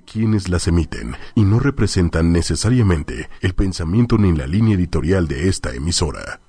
[0.00, 5.74] quienes las emiten y no representan necesariamente el pensamiento ni la línea editorial de esta
[5.74, 6.40] emisora.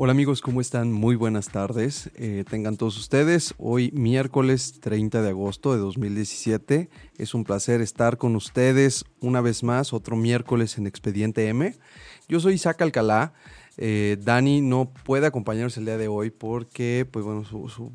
[0.00, 0.92] Hola amigos, ¿cómo están?
[0.92, 2.08] Muy buenas tardes.
[2.14, 3.54] Eh, tengan todos ustedes.
[3.58, 6.88] Hoy miércoles 30 de agosto de 2017.
[7.16, 11.74] Es un placer estar con ustedes una vez más, otro miércoles en Expediente M.
[12.28, 13.32] Yo soy Isaac Alcalá.
[13.76, 17.92] Eh, Dani no puede acompañarnos el día de hoy porque, pues bueno, su,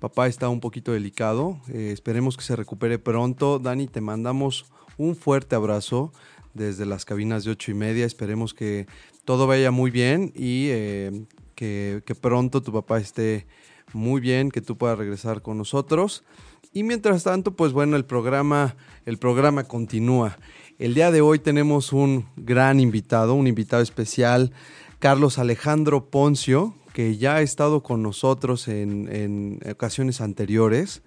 [0.00, 1.60] papá está un poquito delicado.
[1.68, 3.58] Eh, esperemos que se recupere pronto.
[3.58, 4.64] Dani, te mandamos
[4.96, 6.12] un fuerte abrazo
[6.54, 8.06] desde las cabinas de ocho y media.
[8.06, 8.86] Esperemos que
[9.24, 13.46] todo vaya muy bien y eh, que, pronto tu papá esté
[13.92, 16.24] muy bien, que tú puedas regresar con nosotros.
[16.72, 20.38] Y mientras tanto, pues bueno, el programa, el programa continúa.
[20.78, 24.52] El día de hoy tenemos un gran invitado, un invitado especial,
[24.98, 31.02] Carlos Alejandro Poncio, que ya ha estado con nosotros en, en ocasiones anteriores.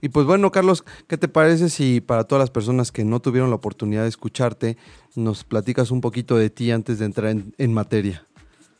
[0.00, 3.50] Y pues bueno, Carlos, ¿qué te parece si para todas las personas que no tuvieron
[3.50, 4.76] la oportunidad de escucharte,
[5.16, 8.24] nos platicas un poquito de ti antes de entrar en, materia?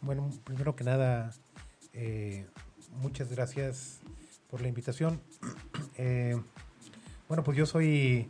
[0.00, 1.32] Bueno, primero que nada,
[1.92, 2.46] eh,
[3.02, 3.98] muchas gracias
[4.50, 5.20] por la invitación.
[6.00, 6.40] Eh,
[7.26, 8.28] bueno, pues yo soy,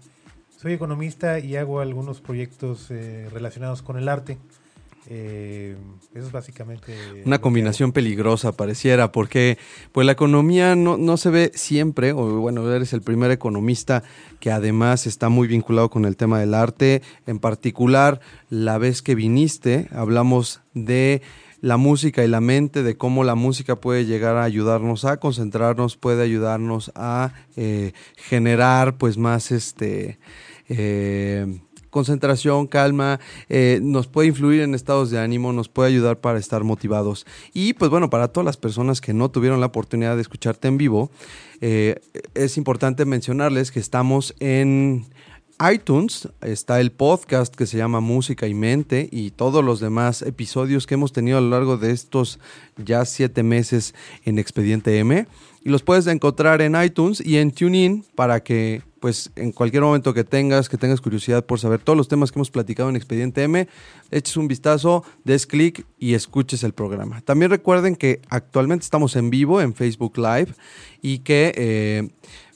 [0.56, 4.38] soy economista y hago algunos proyectos eh, relacionados con el arte.
[5.10, 5.74] Eh,
[6.14, 6.94] eso es básicamente...
[7.24, 9.56] Una combinación peligrosa pareciera, porque
[9.92, 14.02] pues la economía no, no, se ve siempre, o bueno, eres el primer economista
[14.38, 17.00] que además está muy vinculado con el tema del arte.
[17.26, 18.20] En particular,
[18.50, 21.22] la vez que viniste, hablamos de
[21.62, 25.96] la música y la mente, de cómo la música puede llegar a ayudarnos a concentrarnos,
[25.96, 30.18] puede ayudarnos a eh, generar pues más este...
[30.70, 31.60] Eh,
[31.90, 36.64] concentración, calma, eh, nos puede influir en estados de ánimo, nos puede ayudar para estar
[36.64, 37.26] motivados.
[37.52, 40.78] Y pues bueno, para todas las personas que no tuvieron la oportunidad de escucharte en
[40.78, 41.10] vivo,
[41.60, 42.00] eh,
[42.34, 45.06] es importante mencionarles que estamos en
[45.72, 50.86] iTunes está el podcast que se llama Música y Mente y todos los demás episodios
[50.86, 52.38] que hemos tenido a lo largo de estos
[52.76, 53.92] ya siete meses
[54.24, 55.26] en Expediente M.
[55.64, 60.14] Y los puedes encontrar en iTunes y en TuneIn para que pues en cualquier momento
[60.14, 63.42] que tengas, que tengas curiosidad por saber todos los temas que hemos platicado en Expediente
[63.42, 63.68] M,
[64.10, 67.20] eches un vistazo, des clic y escuches el programa.
[67.22, 70.54] También recuerden que actualmente estamos en vivo en Facebook Live
[71.02, 72.08] y que eh,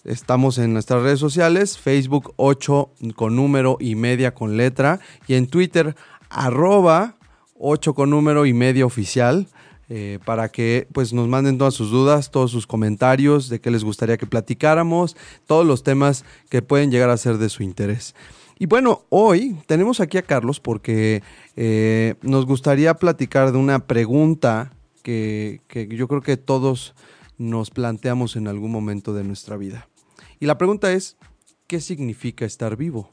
[0.05, 5.47] estamos en nuestras redes sociales, Facebook 8 con número y media con letra y en
[5.47, 5.95] Twitter
[6.29, 7.17] arroba
[7.59, 9.47] 8 con número y media oficial.
[9.95, 13.85] Eh, para que pues nos manden todas sus dudas, todos sus comentarios de qué les
[13.85, 18.15] gustaría que platicáramos, todos los temas que pueden llegar a ser de su interés.
[18.59, 21.23] Y bueno, hoy tenemos aquí a Carlos porque
[21.57, 24.73] eh, nos gustaría platicar de una pregunta
[25.03, 26.95] que, que yo creo que todos
[27.37, 29.91] nos planteamos en algún momento de nuestra vida.
[30.41, 31.19] Y la pregunta es,
[31.67, 33.13] ¿qué significa estar vivo?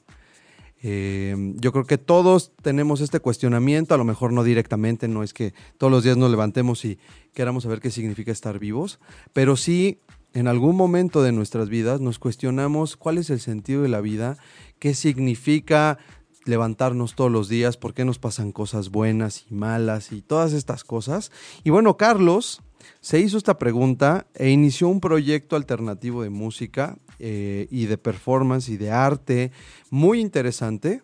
[0.82, 5.34] Eh, yo creo que todos tenemos este cuestionamiento, a lo mejor no directamente, no es
[5.34, 7.00] que todos los días nos levantemos y
[7.34, 9.00] queramos saber qué significa estar vivos,
[9.34, 10.00] pero sí
[10.34, 14.38] en algún momento de nuestras vidas nos cuestionamos cuál es el sentido de la vida,
[14.78, 15.98] qué significa
[16.46, 20.84] levantarnos todos los días, por qué nos pasan cosas buenas y malas y todas estas
[20.84, 21.32] cosas.
[21.64, 22.62] Y bueno, Carlos
[23.02, 28.70] se hizo esta pregunta e inició un proyecto alternativo de música eh, y de performance
[28.70, 29.52] y de arte
[29.90, 31.02] muy interesante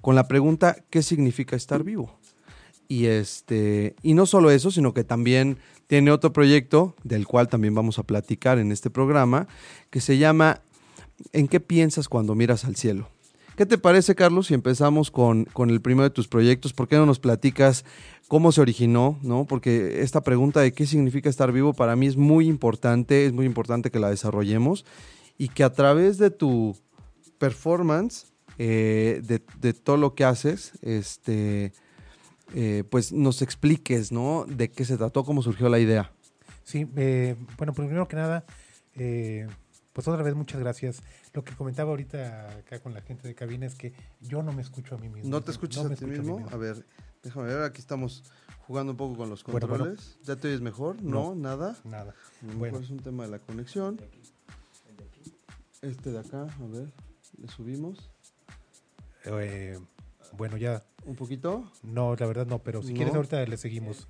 [0.00, 2.18] con la pregunta ¿qué significa estar vivo?
[2.88, 5.58] Y, este, y no solo eso, sino que también
[5.88, 9.46] tiene otro proyecto del cual también vamos a platicar en este programa
[9.90, 10.62] que se llama
[11.32, 13.08] ¿En qué piensas cuando miras al cielo?
[13.56, 16.72] ¿Qué te parece, Carlos, si empezamos con, con, el primero de tus proyectos?
[16.72, 17.84] ¿Por qué no nos platicas
[18.28, 19.18] cómo se originó?
[19.22, 19.46] ¿no?
[19.46, 23.46] Porque esta pregunta de qué significa estar vivo para mí es muy importante, es muy
[23.46, 24.84] importante que la desarrollemos
[25.38, 26.76] y que a través de tu
[27.38, 28.26] performance,
[28.58, 31.72] eh, de, todo lo que haces, este,
[32.54, 34.44] eh, pues nos expliques, ¿no?
[34.46, 36.10] De qué se trató, cómo surgió la idea.
[36.64, 38.44] Sí, eh, bueno, primero que nada,
[38.94, 41.02] pues otra vez muchas gracias.
[41.32, 44.60] Lo que comentaba ahorita acá con la gente de cabina es que yo no me
[44.60, 45.30] escucho a mí mismo.
[45.30, 46.44] ¿No te escuchas a ti mismo?
[46.50, 46.84] A, ver,
[47.22, 48.24] déjame ver, aquí estamos
[48.66, 50.18] jugando un poco con los controles.
[50.24, 51.00] ¿Ya te oyes mejor?
[51.00, 51.76] No, nada.
[51.84, 52.14] Nada.
[52.58, 54.00] Bueno, es un tema de la conexión.
[55.82, 56.88] Este de acá, a ver,
[57.40, 58.10] le subimos.
[59.24, 59.78] Eh,
[60.36, 60.82] bueno, ya.
[61.04, 61.70] ¿Un poquito?
[61.82, 64.08] No, la verdad no, pero si quieres ahorita le seguimos.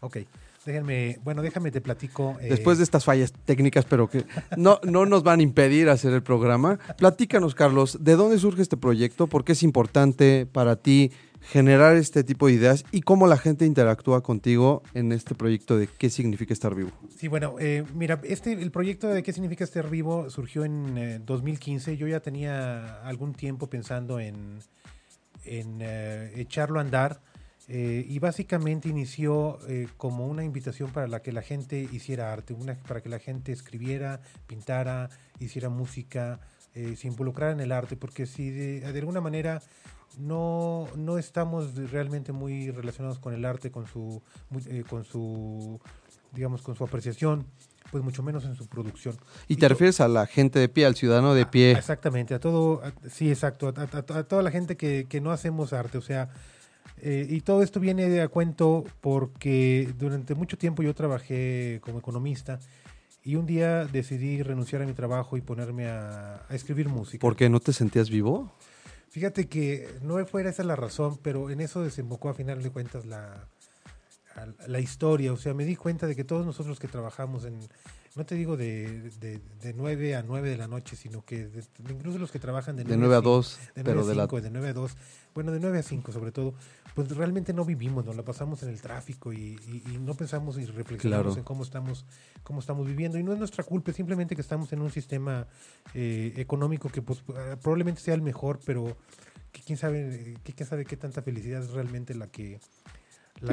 [0.00, 0.18] Ok.
[0.64, 2.36] Déjenme, bueno, déjame te platico.
[2.40, 4.24] Eh, Después de estas fallas técnicas, pero que
[4.56, 6.78] no, no nos van a impedir hacer el programa.
[6.96, 9.26] Platícanos, Carlos, ¿de dónde surge este proyecto?
[9.26, 11.12] ¿Por qué es importante para ti
[11.50, 15.86] generar este tipo de ideas y cómo la gente interactúa contigo en este proyecto de
[15.86, 16.90] qué significa estar vivo.
[17.16, 21.92] Sí, bueno, eh, mira, este, el proyecto de qué significa estar vivo surgió en 2015.
[21.92, 24.58] Eh, Yo ya tenía algún tiempo pensando en,
[25.44, 27.20] en eh, echarlo a andar.
[27.66, 29.58] y básicamente inició
[29.96, 33.52] como una invitación para la que la gente hiciera arte, una, para que la gente
[33.52, 35.08] escribiera, pintara,
[35.40, 36.40] hiciera música,
[36.74, 39.62] se involucrara en el arte, porque si de alguna manera
[40.18, 44.22] no, no estamos realmente muy relacionados con el arte, con su,
[44.66, 45.80] eh, con su,
[46.32, 47.46] digamos, con su apreciación,
[47.90, 49.16] pues mucho menos en su producción.
[49.48, 51.72] ¿Y, te refieres a la gente de pie, al ciudadano de pie?
[51.72, 53.86] exactamente, a todo, sí, exacto, a,
[54.24, 56.30] toda la gente que, que, no hacemos arte, o sea,
[56.98, 61.98] eh, y todo esto viene de a cuento porque durante mucho tiempo yo trabajé como
[61.98, 62.60] economista
[63.22, 67.20] y un día decidí renunciar a mi trabajo y ponerme a, a escribir música.
[67.20, 68.52] ¿Por qué no te sentías vivo?
[69.14, 73.06] Fíjate que no fuera esa la razón, pero en eso desembocó a final de cuentas
[73.06, 73.46] la,
[74.66, 75.32] la historia.
[75.32, 77.60] O sea, me di cuenta de que todos nosotros que trabajamos en,
[78.16, 81.50] no te digo de, de, de 9 a 9 de la noche, sino que
[81.88, 84.72] incluso los que trabajan de 9, a 2, de 9 a 5, de, 9 a
[84.72, 84.96] 2,
[85.34, 86.54] bueno, de 9 a 5 sobre todo,
[86.94, 89.58] pues realmente no vivimos, nos la pasamos en el tráfico y,
[90.00, 92.06] no pensamos y reflexionamos en cómo estamos,
[92.44, 93.18] cómo estamos viviendo.
[93.18, 95.48] Y no es nuestra culpa, es simplemente que estamos en un sistema
[95.92, 97.20] eh, económico que pues,
[97.62, 98.96] probablemente sea el mejor, pero
[99.50, 102.60] que quién sabe, que quién sabe qué tanta felicidad es realmente la que...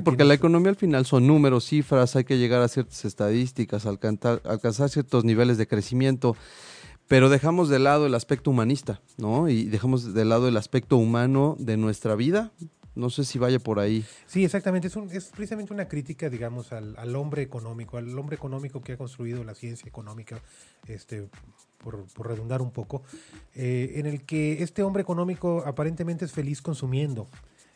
[0.04, 4.42] porque la economía al final son números, cifras, hay que llegar a ciertas estadísticas, alcanzar,
[4.46, 6.36] alcanzar ciertos niveles de crecimiento
[7.08, 9.50] pero dejamos de lado el aspecto humanista, ¿no?
[9.50, 12.54] Y dejamos de lado el aspecto humano de nuestra vida,
[12.96, 14.06] no sé si vaya por ahí.
[14.28, 14.88] Sí, exactamente.
[14.88, 19.44] Es, es precisamente una crítica, digamos, al, hombre económico, al hombre económico que ha construido
[19.44, 20.42] la ciencia económica,
[20.88, 21.28] este,
[21.84, 23.04] por, redundar un poco,
[23.56, 27.28] eh, en el que este hombre económico aparentemente es feliz consumiendo.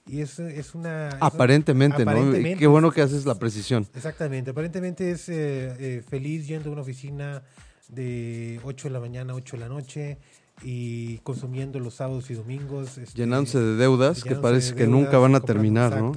[0.08, 1.10] Y es, es una...
[1.20, 2.32] aparentemente, ¿no?
[2.58, 3.88] Qué bueno que haces la precisión.
[3.96, 4.52] Exactamente.
[4.52, 7.44] Aparentemente es eh, eh, feliz yendo a una oficina
[7.88, 10.18] de 8 de la mañana a 8 de la noche,
[10.64, 12.98] y consumiendo los sábados y domingos.
[12.98, 16.14] Este, llenándose de deudas que parece que nunca van a terminar, ¿no?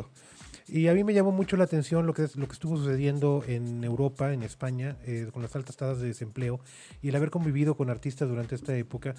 [0.69, 3.43] Y a mí me llamó mucho la atención lo que es lo que estuvo sucediendo
[3.47, 6.61] en Europa, en España, eh, con las altas tasas de desempleo
[7.01, 9.15] y el haber convivido con artistas durante esta época,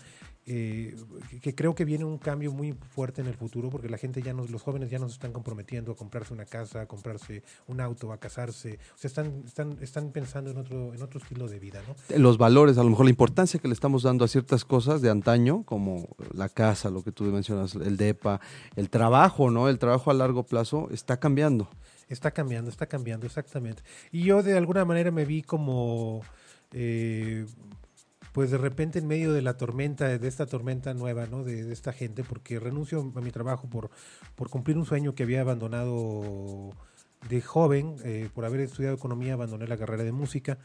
[0.45, 0.95] eh,
[1.41, 4.33] que creo que viene un cambio muy fuerte en el futuro, porque la gente ya
[4.33, 8.11] nos, los jóvenes ya nos están comprometiendo a comprarse una casa, a comprarse un auto,
[8.11, 11.81] a casarse, o sea, están, están, están pensando en otro, en otro estilo de vida,
[11.87, 12.17] ¿no?
[12.17, 15.09] Los valores, a lo mejor la importancia que le estamos dando a ciertas cosas de
[15.09, 18.39] antaño, como la casa, lo que tú mencionas, el DEPA,
[18.75, 19.67] el trabajo, ¿no?
[19.67, 21.38] El trabajo a largo plazo está cambiando
[22.07, 23.83] Está cambiando, está cambiando, exactamente.
[24.11, 26.21] Y yo de alguna manera me vi como,
[26.71, 27.45] eh,
[28.31, 31.43] pues de repente en medio de la tormenta, de esta tormenta nueva, ¿no?
[31.43, 33.89] De, esta gente, porque renuncio a mi trabajo por,
[34.35, 36.71] por cumplir un sueño que había abandonado
[37.29, 40.57] de joven, eh, por haber estudiado economía, abandoné la carrera de música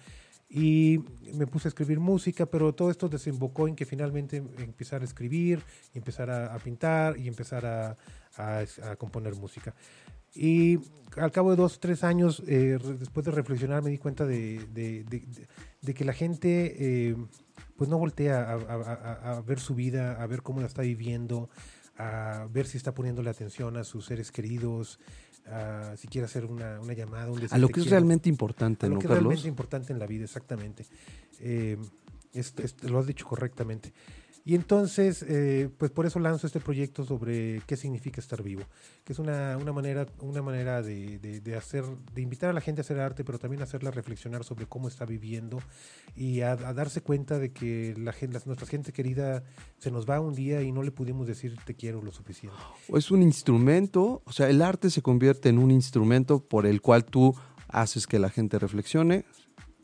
[0.49, 1.01] y
[1.35, 5.61] me puse a escribir música, pero todo esto desembocó en que finalmente empezar a escribir,
[5.95, 7.97] empezar a, pintar y empezar a,
[8.37, 9.75] a, componer música.
[10.35, 10.81] Y
[11.17, 15.05] al cabo de dos, tres años, eh, después de reflexionar, me di cuenta de, de,
[15.81, 17.17] de, que la gente eh,
[17.77, 21.49] pues no voltea a, ver su vida, a ver cómo la está viviendo,
[21.97, 24.99] a ver si está poniéndole atención a sus seres queridos,
[25.47, 27.31] a, si quiere hacer una, una llamada.
[27.31, 30.07] Un a lo que es realmente importante, a lo que es realmente importante en la
[30.07, 30.87] vida, exactamente.
[31.41, 31.79] Eh,
[32.83, 33.93] lo has dicho correctamente.
[34.47, 38.63] Y entonces, eh, pues por eso lanzo este proyecto sobre qué significa estar vivo,
[39.03, 42.83] que es una, una manera, una manera de, de, hacer, de invitar a la gente
[42.83, 45.61] a hacer arte, pero también hacerla reflexionar sobre cómo está viviendo
[46.15, 49.45] y a, darse cuenta de que la gente, nuestra gente querida
[49.79, 52.59] se nos va un día y no le pudimos decir te quiero lo suficiente.
[52.91, 56.83] O es un instrumento, o sea, el arte se convierte en un instrumento por el
[56.83, 57.35] cual tú
[57.69, 59.25] haces que la gente reflexione,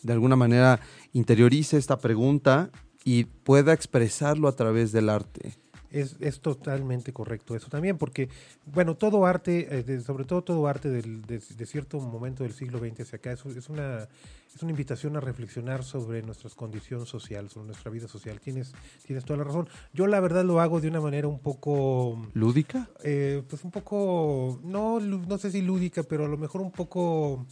[0.02, 0.80] de alguna manera
[1.14, 2.70] interiorice esta pregunta
[3.04, 5.54] y pueda expresarlo a través del arte.
[5.90, 8.28] Es, es, totalmente correcto eso también, porque,
[8.64, 13.00] bueno, todo arte, eh, sobre todo todo arte del, de, cierto momento del siglo XX
[13.00, 14.06] hacia acá, es, es, una,
[14.54, 18.38] es una invitación a reflexionar sobre nuestra condición social, sobre nuestra vida social.
[18.38, 18.72] Tienes,
[19.04, 19.68] tienes toda la razón.
[19.92, 22.24] Yo la verdad lo hago de una manera un poco...
[22.34, 22.88] ¿Lúdica?
[23.02, 27.46] Eh, pues un poco, no, no sé si lúdica, pero a lo mejor un poco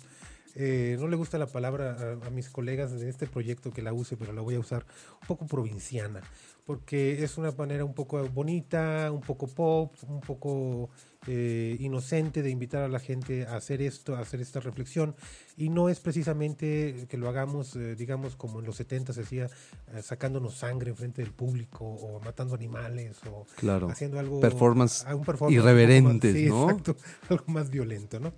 [0.61, 4.17] eh, no le gusta la palabra a, mis colegas de este proyecto que la use,
[4.17, 4.85] pero la voy a usar
[5.21, 6.21] un poco provinciana,
[6.67, 10.91] porque es una manera un poco bonita, un poco pop, un poco
[11.30, 15.14] eh, inocente de invitar a la gente a hacer esto, a hacer esta reflexión.
[15.58, 19.44] Y no es precisamente que lo hagamos, eh, digamos, como en los 70 se hacía,
[19.92, 23.44] eh, sacándonos sangre en frente del público o matando animales o
[23.90, 24.40] haciendo algo.
[24.40, 26.70] Performance, un performance irreverentes, sí, ¿no?
[26.70, 26.97] Exacto,
[27.28, 28.32] algo más violento, ¿no?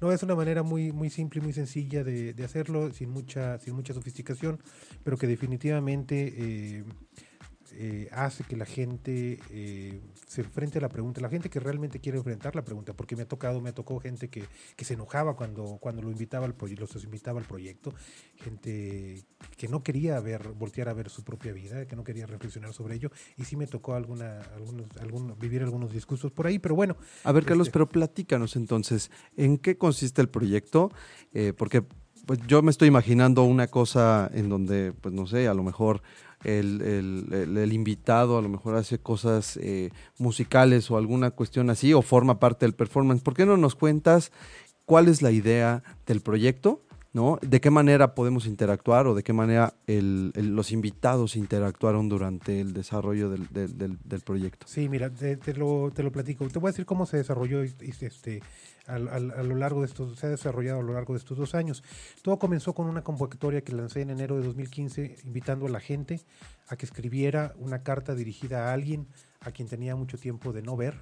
[0.00, 3.58] No, es una manera muy, muy simple y muy sencilla de, de, hacerlo, sin mucha,
[3.58, 4.62] sin mucha sofisticación,
[5.02, 6.84] pero que definitivamente
[7.78, 12.00] eh, hace que la gente eh, se enfrente a la pregunta, la gente que realmente
[12.00, 14.44] quiere enfrentar la pregunta, porque me ha tocado, me tocó gente que,
[14.76, 17.92] que se enojaba cuando, cuando lo invitaba al los invitaba al proyecto,
[18.36, 19.22] gente
[19.58, 22.94] que no quería ver, voltear a ver su propia vida, que no quería reflexionar sobre
[22.94, 26.96] ello, y sí me tocó alguna, algunos, algunos, vivir algunos discursos por ahí, pero bueno.
[27.24, 30.90] A ver, Carlos, este pero platícanos entonces, ¿en qué consiste el proyecto?
[31.34, 31.84] Eh, porque
[32.26, 36.02] pues yo me estoy imaginando una cosa en donde, pues no sé, a lo mejor
[36.46, 42.38] el, invitado a lo mejor hace cosas eh, musicales o alguna cuestión así o forma
[42.38, 43.22] parte del performance.
[43.22, 44.32] ¿Por qué no nos cuentas
[44.84, 46.82] cuál es la idea del proyecto?
[47.16, 47.38] ¿no?
[47.40, 53.30] ¿De qué manera podemos interactuar o de qué manera los invitados interactuaron durante el desarrollo
[53.30, 54.66] del, proyecto?
[54.68, 56.46] Sí, mira, te, lo, te lo platico.
[56.48, 58.42] Te voy a decir cómo se desarrolló este,
[58.86, 61.82] a, lo largo de estos, se ha desarrollado a lo largo de estos dos años.
[62.22, 66.20] Todo comenzó con una convocatoria que lancé en enero de 2015, invitando a la gente
[66.68, 69.06] a que escribiera una carta dirigida a alguien
[69.40, 70.94] a quien tenía mucho tiempo de no ver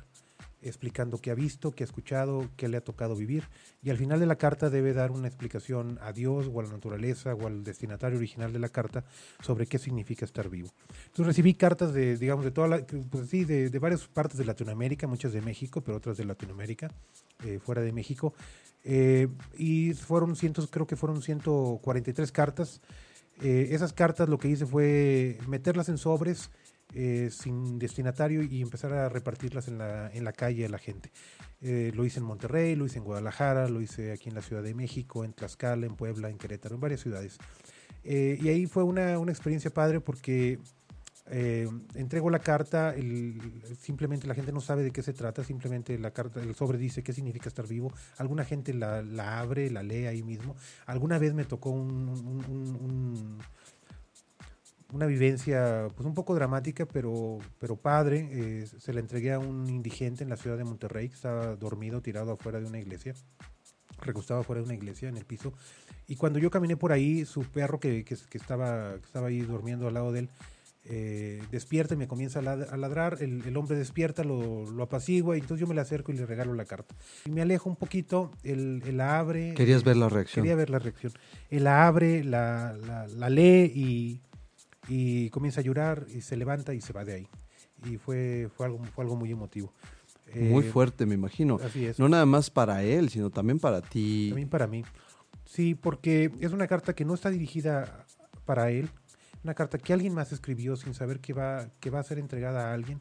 [0.64, 3.44] explicando qué ha visto, qué ha escuchado, qué le ha tocado vivir.
[3.82, 6.70] Y al final de la carta debe dar una explicación a Dios o a la
[6.70, 9.04] naturaleza o al destinatario original de la carta
[9.42, 10.70] sobre qué significa estar vivo.
[11.06, 15.06] Entonces recibí cartas de, digamos, de toda la, pues sí, de, varias partes de Latinoamérica,
[15.06, 16.90] muchas de México, pero otras de Latinoamérica,
[17.44, 18.34] eh, fuera de México.
[18.84, 22.80] Eh, y fueron cientos, creo que fueron 143 cartas.
[23.40, 26.50] Eh, esas cartas lo que hice fue meterlas en sobres
[26.96, 31.10] eh, sin destinatario y empezar a repartirlas en la, en la calle a la gente.
[31.60, 34.62] Eh, lo hice en Monterrey, lo hice en Guadalajara, lo hice aquí en la Ciudad
[34.62, 37.38] de México, en Tlaxcala, en Puebla, en Querétaro, en varias ciudades.
[38.04, 40.60] Eh, y ahí fue una, una, experiencia padre porque
[41.26, 42.95] entrego la carta,
[43.81, 47.02] simplemente la gente no sabe de qué se trata, simplemente la carta, el sobre dice
[47.02, 47.93] qué significa estar vivo.
[48.19, 50.54] Alguna gente la, abre, la lee ahí mismo.
[50.87, 53.38] Alguna vez me tocó un
[54.95, 58.28] una vivencia pues un poco dramática, pero, pero padre.
[58.31, 62.00] Eh, se la entregué a un indigente en la ciudad de Monterrey que estaba dormido,
[62.00, 63.14] tirado afuera de una iglesia,
[64.00, 65.52] recostado afuera de una iglesia en el piso.
[66.07, 69.95] Y cuando yo caminé por ahí, su perro que, que, estaba, estaba ahí durmiendo al
[69.95, 70.31] lado de él,
[70.86, 75.60] eh, despierta y me comienza a ladrar, el, hombre despierta, lo, lo, apacigua y entonces
[75.60, 76.94] yo me le acerco y le regalo la carta.
[77.24, 79.54] Y me alejo un poquito, él, la abre.
[79.54, 80.42] Querías ver la reacción.
[80.42, 81.12] Quería ver la reacción.
[81.50, 84.20] Él la abre, la, la, la lee y
[84.88, 87.28] y comienza a llorar y se levanta y se va de ahí.
[87.90, 89.72] Y fue, fue, algo, fue algo muy emotivo.
[90.34, 91.58] Muy eh, fuerte, me imagino.
[91.62, 91.98] Así es.
[91.98, 94.28] No nada más para él, sino también para ti.
[94.30, 94.84] También para mí.
[95.44, 98.06] Sí, porque es una carta que no está dirigida
[98.44, 98.90] para él,
[99.44, 102.70] una carta que alguien más escribió sin saber que va, que va a ser entregada
[102.70, 103.00] a alguien.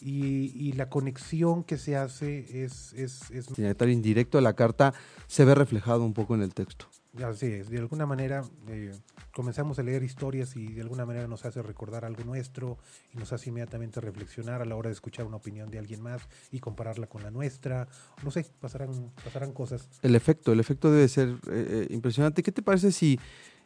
[0.00, 2.92] Y, y la conexión que se hace es...
[2.94, 3.58] es, es...
[3.58, 4.94] estar indirecto de la carta
[5.26, 6.86] se ve reflejado un poco en el texto.
[7.20, 8.90] Así es, de alguna manera eh,
[9.34, 12.78] comenzamos a leer historias y de alguna manera nos hace recordar algo nuestro
[13.12, 16.22] y nos hace inmediatamente reflexionar a la hora de escuchar una opinión de alguien más
[16.50, 17.86] y compararla con la nuestra.
[18.24, 19.90] No sé, pasarán, pasarán cosas.
[20.00, 22.42] El efecto, el efecto debe ser eh, eh, impresionante.
[22.42, 23.20] ¿Qué te parece si,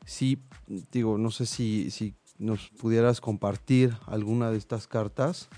[0.05, 0.43] si,
[0.91, 5.49] digo, no sé si, si nos pudieras compartir alguna de estas cartas?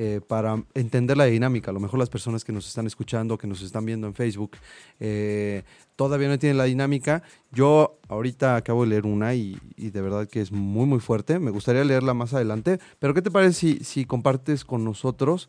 [0.00, 1.72] Eh, para entender la dinámica.
[1.72, 4.52] A lo mejor las personas que nos están escuchando, que nos están viendo en Facebook,
[5.00, 5.64] eh,
[5.96, 7.24] todavía no tienen la dinámica.
[7.50, 11.40] Yo ahorita acabo de leer una y, de verdad que es muy, muy fuerte.
[11.40, 12.78] Me gustaría leerla más adelante.
[13.00, 15.48] Pero ¿qué te parece si, si compartes con nosotros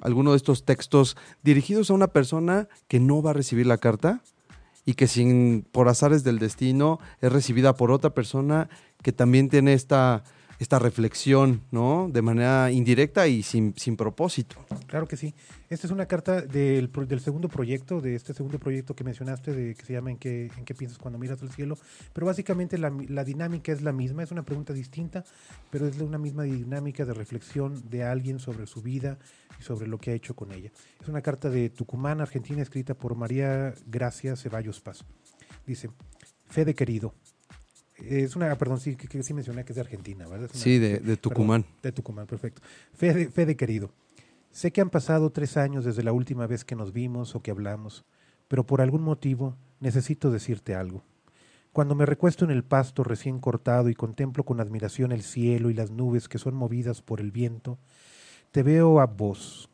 [0.00, 4.22] alguno de estos textos dirigidos a una persona que no va a recibir la carta?
[4.86, 8.68] y que sin por azares del destino es recibida por otra persona
[9.02, 10.24] que también tiene esta
[10.58, 12.08] esta reflexión, ¿no?
[12.10, 14.56] De manera indirecta y sin, sin propósito.
[14.86, 15.34] Claro que sí.
[15.68, 19.74] Esta es una carta del, del, segundo proyecto, de este segundo proyecto que mencionaste, de
[19.74, 21.76] que se llama ¿En qué, en qué piensas cuando miras al cielo?
[22.12, 25.24] Pero básicamente la, la, dinámica es la misma, es una pregunta distinta,
[25.70, 29.18] pero es una misma dinámica de reflexión de alguien sobre su vida
[29.58, 30.70] y sobre lo que ha hecho con ella.
[31.00, 35.04] Es una carta de Tucumán, Argentina, escrita por María Gracia Ceballos Paz.
[35.66, 35.90] Dice,
[36.46, 37.14] Fede querido,
[38.08, 40.50] es una, perdón, sí, que, sí mencioné que es de Argentina, ¿verdad?
[40.52, 41.64] sí, de, Tucumán.
[41.82, 42.62] de Tucumán, perfecto.
[42.92, 43.90] Fede, Fede querido,
[44.50, 47.50] sé que han pasado tres años desde la última vez que nos vimos o que
[47.50, 48.04] hablamos,
[48.48, 51.02] pero por algún motivo necesito decirte algo.
[51.74, 55.74] Cuando me recuesto en el pasto recién cortado y contemplo con admiración el cielo y
[55.74, 57.78] las nubes que son movidas por el viento,
[58.52, 59.68] te veo a vos,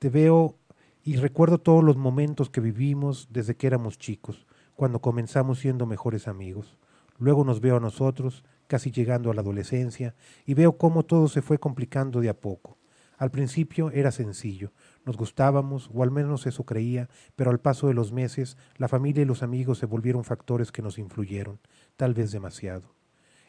[0.00, 0.56] te veo
[1.04, 6.26] Y recuerdo todos los momentos que vivimos desde que éramos chicos, cuando comenzamos siendo mejores
[6.26, 6.76] amigos.
[7.20, 10.14] Luego nos veo a nosotros, casi llegando a la adolescencia,
[10.46, 12.78] y veo cómo todo se fue complicando de a poco.
[13.18, 14.72] Al principio era sencillo,
[15.04, 19.20] nos gustábamos, o al menos eso creía, pero al paso de los meses la familia
[19.22, 21.60] y los amigos se volvieron factores que nos influyeron,
[21.98, 22.94] tal vez demasiado.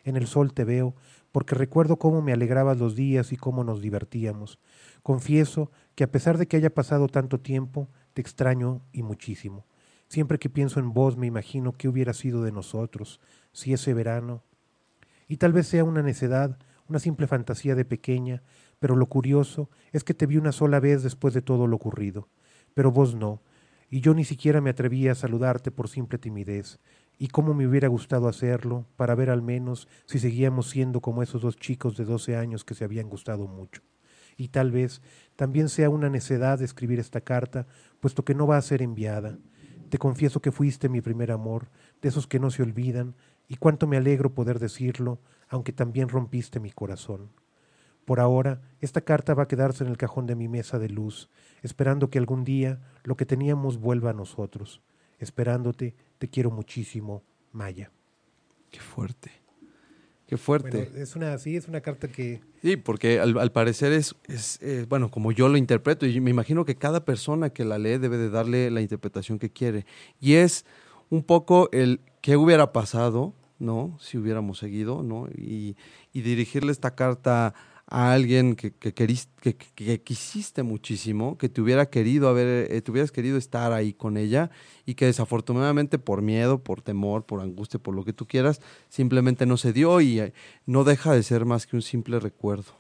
[0.03, 0.93] En el sol te veo,
[1.31, 4.59] porque recuerdo cómo me alegrabas los días y cómo nos divertíamos.
[5.01, 9.65] Confieso que a pesar de que haya pasado tanto tiempo, te extraño y muchísimo.
[10.11, 13.21] Siempre que pienso en vos me imagino qué hubiera sido de nosotros,
[13.53, 14.43] si ese verano.
[15.29, 18.43] Y tal vez sea una necedad, una simple fantasía de pequeña,
[18.77, 22.27] pero lo curioso es que te vi una sola vez después de todo lo ocurrido,
[22.73, 23.41] pero vos no,
[23.89, 26.81] y yo ni siquiera me atreví a saludarte por simple timidez,
[27.17, 31.41] y cómo me hubiera gustado hacerlo, para ver al menos si seguíamos siendo como esos
[31.41, 33.81] dos chicos de doce años que se habían gustado mucho
[34.37, 35.01] y tal vez
[35.35, 37.67] también sea una necedad escribir esta carta,
[37.99, 39.37] puesto que no va a ser enviada.
[39.91, 41.67] Te confieso que fuiste mi primer amor,
[42.01, 43.13] de esos que no se olvidan,
[43.50, 45.19] y cuánto me alegro poder decirlo,
[45.50, 47.29] aunque también rompiste mi corazón.
[48.05, 51.29] Por ahora, esta carta va a quedarse en el cajón de mi mesa de luz,
[51.62, 54.81] esperando que algún día lo que teníamos vuelva a nosotros.
[55.19, 57.91] Esperándote, te quiero muchísimo, Maya.
[58.71, 59.40] Qué fuerte.
[60.31, 60.89] Qué fuerte.
[60.95, 62.39] es una, sí, es una carta que...
[62.61, 66.63] Sí, porque al, parecer es, es eh, bueno, como yo lo interpreto, y me imagino
[66.63, 69.85] que cada persona que la lee debe de darle la interpretación que quiere.
[70.21, 70.63] Y es
[71.09, 73.97] un poco el qué hubiera pasado, ¿no?
[74.00, 75.27] Si hubiéramos seguido, ¿no?
[75.35, 75.75] Y,
[76.13, 77.53] y dirigirle esta carta
[77.91, 83.12] a alguien que, que, que, quisiste muchísimo, que te hubiera querido haber, eh, te hubieras
[83.12, 84.50] querido estar ahí con ella
[84.86, 89.45] y que desafortunadamente por miedo, por temor, por angustia, por lo que tú quieras, simplemente
[89.45, 90.33] no se dio y eh,
[90.65, 92.71] no deja de ser más que un simple recuerdo.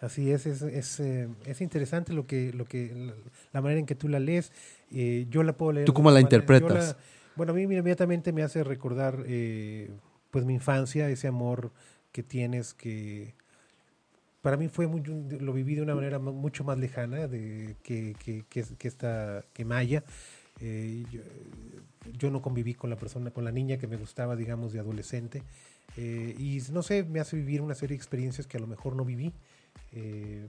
[0.00, 3.12] Así es, es, es, eh, es interesante lo que, lo que,
[3.52, 4.50] la, manera en que tú la lees.
[4.90, 5.86] yo la puedo leer.
[5.86, 6.96] ¿Tú cómo la interpretas?
[7.36, 9.24] bueno, a mí inmediatamente me hace recordar,
[10.32, 11.70] pues mi infancia, ese amor
[12.10, 13.34] que tienes que
[14.42, 18.44] para mí fue muy, lo viví de una manera mucho más lejana de, que, que,
[18.48, 20.02] que, esta, que Maya.
[20.60, 21.04] Eh,
[22.18, 25.42] yo, no conviví con la persona, con la niña que me gustaba, digamos, de adolescente.
[25.96, 28.96] Eh, y no sé, me hace vivir una serie de experiencias que a lo mejor
[28.96, 29.32] no viví.
[29.92, 30.46] Eh,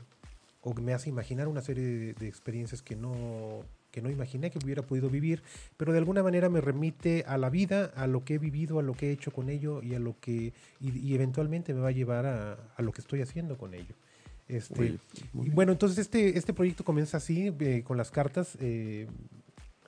[0.62, 4.82] o me hace imaginar una serie de experiencias que no, que no imaginé que hubiera
[4.82, 5.44] podido vivir,
[5.78, 8.84] pero de alguna manera me remite a la vida, a lo que he vivido, a
[8.84, 11.92] lo que he hecho con ello y a lo que y, eventualmente me va a
[11.92, 13.96] llevar a, lo que estoy haciendo con ello.
[14.48, 14.98] Este,
[15.34, 18.58] bueno, entonces este, este proyecto comienza así, eh, con las cartas.
[18.60, 19.08] Eh,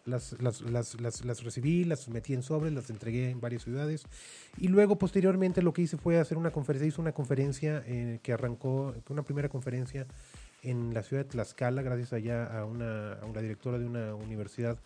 [0.06, 4.06] las, las, las, las, recibí, las metí en sobres, las entregué en varias ciudades.
[4.58, 6.88] Y luego, posteriormente, lo que hice fue hacer una conferencia.
[6.88, 10.06] Hice una conferencia eh, que arrancó, una primera conferencia
[10.64, 14.80] en la ciudad de Tlaxcala, gracias allá a una, a una directora de una universidad,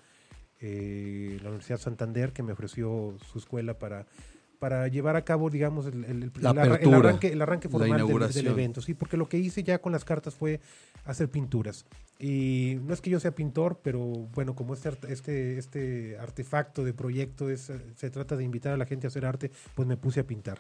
[0.59, 4.07] eh, la Universidad Santander, que me ofreció su escuela para,
[4.59, 8.81] para llevar a cabo, digamos, el, el, arranque, el arranque formal del, evento.
[8.81, 10.59] Sí, porque lo que hice ya con las cartas fue
[11.05, 11.85] hacer pinturas.
[12.19, 13.99] Y no es que yo sea pintor, pero
[14.33, 18.87] bueno, como este, este, este artefacto de proyecto es, se trata de invitar a la
[18.87, 20.59] gente a hacer arte, pues me puse a pintar.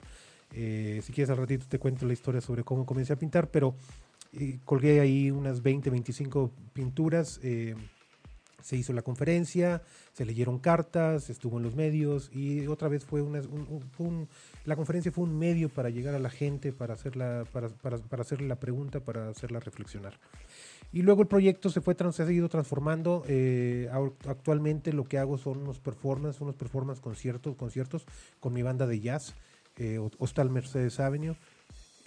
[0.53, 3.75] Eh, si quieres al ratito te cuento la historia sobre cómo comencé a pintar, pero
[4.65, 7.39] colgué ahí unas 20, 25 pinturas.
[7.43, 7.75] Eh,
[8.67, 13.21] se hizo la conferencia, se leyeron cartas, estuvo en los medios y otra vez fue
[13.21, 14.27] una, un,
[14.65, 18.23] la conferencia fue un medio para llegar a la gente, para, hacerla, para, para, para
[18.23, 20.19] hacerle la pregunta, para hacerla reflexionar.
[20.91, 23.23] Y luego el proyecto se fue ha ido transformando.
[23.27, 23.89] Eh,
[24.27, 28.05] actualmente lo que hago son unos performances, unos performances conciertos, conciertos
[28.39, 29.35] con mi banda de jazz,
[29.77, 31.37] eh, Hostal Mercedes Avenue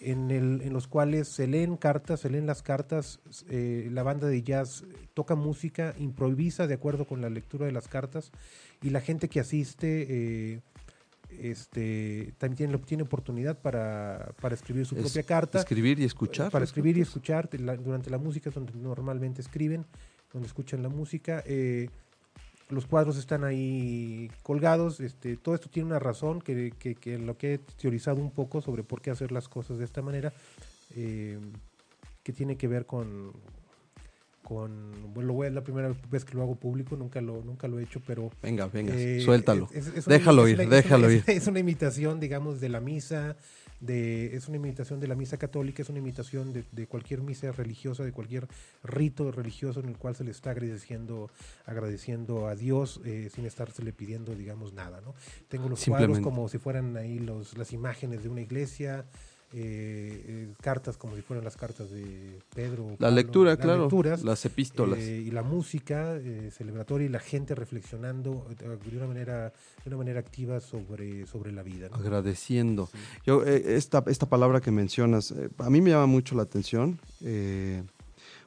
[0.01, 4.27] en, el, en los cuales se leen cartas, se leen las cartas, eh, la banda
[4.29, 4.85] de jazz
[5.15, 8.33] toca música, improvisa de acuerdo con la lectura de las cartas
[8.83, 10.61] y la gente que asiste eh,
[11.39, 15.59] este, también tiene, tiene oportunidad para, para escribir su propia carta.
[15.59, 16.51] Escribir y escuchar.
[16.51, 19.87] Para escribir y escuchar durante la música es donde normalmente escriben,
[20.33, 21.43] donde escuchan la música.
[21.47, 21.89] Eh,
[22.71, 25.01] los cuadros están ahí colgados.
[25.01, 28.83] Este, todo esto tiene una razón que, que, lo que he teorizado un poco sobre
[28.83, 30.33] por qué hacer las cosas de esta manera,
[30.97, 31.39] eh,
[32.23, 33.33] que tiene que ver con,
[34.43, 37.85] con bueno, es la primera vez que lo hago público, nunca lo, nunca lo he
[37.85, 38.31] hecho, pero...
[38.43, 39.69] Venga, venga, eh, suéltalo.
[40.07, 41.25] déjalo ir, déjalo ir.
[41.27, 43.37] Es una imitación, digamos, de la misa,
[43.87, 48.13] es una imitación de la misa católica, es una imitación de, cualquier misa religiosa, de
[48.13, 48.47] cualquier
[48.83, 51.31] rito religioso en el cual se le está agradeciendo,
[51.67, 55.01] agradeciendo a Dios eh, sin estársele pidiendo, digamos, nada.
[55.01, 55.15] ¿no?
[55.49, 59.07] Tengo los cuadros como si fueran ahí los, las imágenes de una iglesia,
[59.53, 62.97] eh, eh, cartas como si fueran las cartas de Pedro.
[62.99, 63.89] La lectura, claro.
[64.23, 65.01] las epístolas.
[65.01, 66.19] Eh, y la música
[66.51, 69.53] celebratoria y la gente reflexionando de una manera,
[69.85, 71.89] de una manera activa sobre, sobre la vida.
[71.93, 72.89] Agradeciendo.
[73.27, 77.01] Yo, esta, esta palabra que mencionas, a mí me llama mucho la atención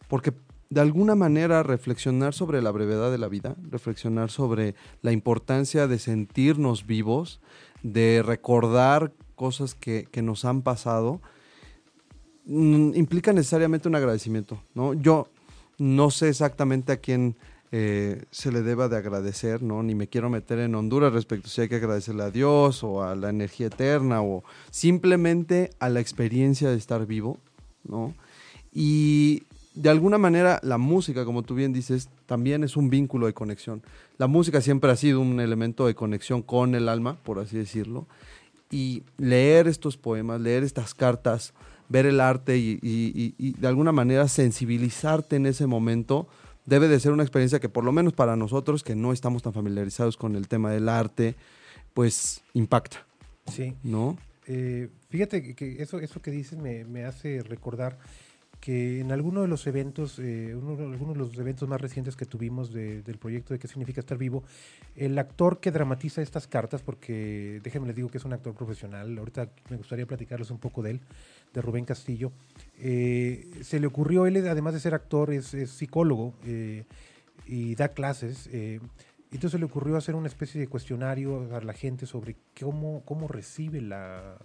[0.08, 0.34] porque
[0.70, 6.00] de alguna manera reflexionar sobre la brevedad de la vida, reflexionar sobre la importancia de
[6.00, 7.42] sentirnos vivos,
[7.84, 11.22] de recordar cosas que, nos han pasado,
[12.46, 14.94] mm, implica necesariamente un agradecimiento, ¿no?
[14.94, 15.28] Yo
[15.78, 17.36] no sé exactamente a quién
[17.72, 19.82] eh, se le deba de agradecer, ¿no?
[19.82, 23.16] Ni me quiero meter en Honduras respecto si hay que agradecerle a Dios o a
[23.16, 27.40] la energía eterna o simplemente a la experiencia de estar vivo,
[27.84, 28.14] ¿no?
[28.72, 29.44] Y
[29.74, 33.82] de alguna manera la música, como tú bien dices, también es un vínculo de conexión.
[34.20, 38.06] La música siempre ha sido un elemento de conexión con el alma, por así decirlo
[38.74, 41.54] y leer estos poemas, leer estas cartas,
[41.90, 46.28] ver el arte y, de alguna manera sensibilizarte en ese momento,
[46.66, 49.54] debe de ser una experiencia que por lo menos para nosotros que no estamos tan
[49.54, 51.36] familiarizados con el tema del arte,
[51.94, 53.06] pues impacta.
[53.46, 53.76] Sí.
[53.84, 54.18] ¿No?
[54.48, 58.00] Eh, fíjate que eso, eso que dices me, me hace recordar
[58.64, 62.26] que en alguno de los eventos, eh, uno, algunos de los eventos más recientes que
[62.26, 64.46] tuvimos del proyecto de qué significa estar vivo,
[64.96, 69.18] el actor que dramatiza estas cartas, porque déjenme les digo que es un actor profesional,
[69.18, 71.02] ahorita me gustaría platicarles un poco de él,
[71.54, 72.32] de Rubén Castillo,
[72.80, 76.86] eh, se le ocurrió, él además de ser actor, es, psicólogo eh,
[77.46, 78.48] y da clases.
[78.48, 83.28] entonces se le ocurrió hacer una especie de cuestionario a la gente sobre cómo, cómo
[83.28, 84.38] recibe la,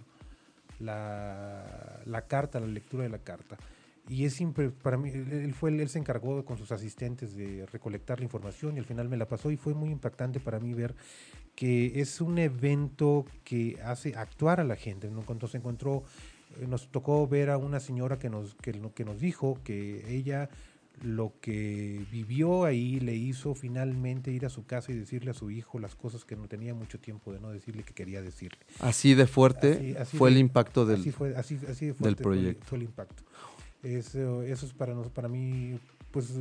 [0.81, 3.57] la carta, la lectura de la carta
[4.09, 8.17] y es siempre, para mí, él, fue, él se encargó con sus asistentes de recolectar
[8.17, 10.95] la información y al final me la pasó y fue muy impactante para mí ver
[11.55, 15.07] que es un evento que hace actuar a la gente.
[15.25, 16.03] Cuando se encontró,
[16.59, 20.49] eh, nos tocó ver a una señora que nos, que, que nos dijo que ella
[21.03, 25.51] lo que vivió ahí le hizo finalmente ir a su casa y decirle a su
[25.51, 28.59] hijo las cosas que no tenía mucho tiempo de no decirle que quería decirle.
[28.79, 30.99] Así de fuerte fue el impacto del,
[31.35, 32.65] así del proyecto.
[32.65, 33.23] fue el impacto.
[33.83, 35.79] Eso, eso es para, para mí
[36.11, 36.33] pues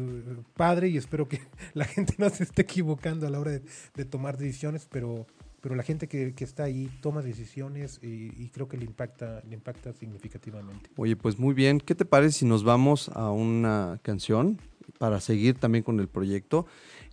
[0.56, 1.40] padre y espero que
[1.74, 5.26] la gente no se esté equivocando a la hora de, tomar decisiones, pero,
[5.60, 9.92] pero la gente que, está ahí toma decisiones y, creo que le impacta, le impacta
[9.92, 10.90] significativamente.
[10.96, 11.80] Oye, pues muy bien.
[11.80, 14.58] ¿Qué te parece si nos vamos a una canción
[14.98, 16.66] para seguir también con el proyecto?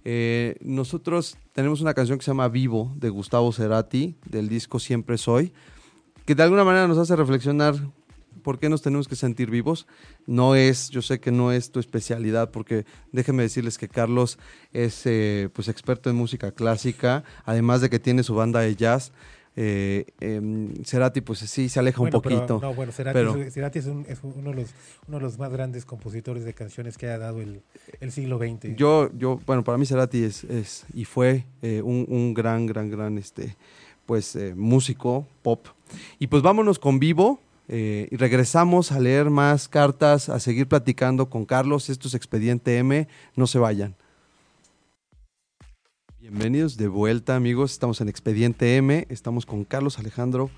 [0.06, 5.18] Eh, nosotros tenemos una canción que se llama Vivo de Gustavo Cerati, del disco Siempre
[5.18, 5.52] Soy,
[6.26, 7.76] que de alguna manera nos hace reflexionar
[8.46, 9.88] ¿Por qué nos tenemos que sentir vivos?
[10.28, 14.38] No es, yo sé que no es tu especialidad, porque déjenme decirles que Carlos
[14.72, 19.14] es eh, pues experto en música clásica, además de que tiene su banda de jazz.
[19.56, 22.60] Eh, em, Cerati, pues sí, se aleja un poquito.
[22.62, 24.70] no, bueno, Cerati, es, uno, de los,
[25.08, 27.64] uno, de los, más grandes compositores de canciones que ha dado el,
[28.00, 28.76] el siglo XX.
[28.76, 32.92] Yo, yo, bueno, para mí Cerati es, es y fue eh, un, un, gran, gran,
[32.92, 33.58] gran, este,
[34.06, 35.66] pues, músico pop.
[36.20, 41.30] Y pues vámonos con Vivo, eh, y regresamos a leer más cartas, a seguir platicando
[41.30, 41.90] con Carlos.
[41.90, 43.08] Esto es Expediente M.
[43.36, 43.96] No se vayan.
[46.20, 47.72] Bienvenidos de vuelta, amigos.
[47.72, 49.06] Estamos en Expediente M.
[49.10, 50.50] Estamos con Carlos Alejandro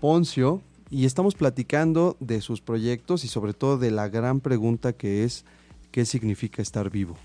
[0.00, 5.24] Poncio y estamos platicando de sus proyectos y sobre todo de la gran pregunta que
[5.24, 5.44] es
[5.90, 7.16] ¿qué significa estar vivo?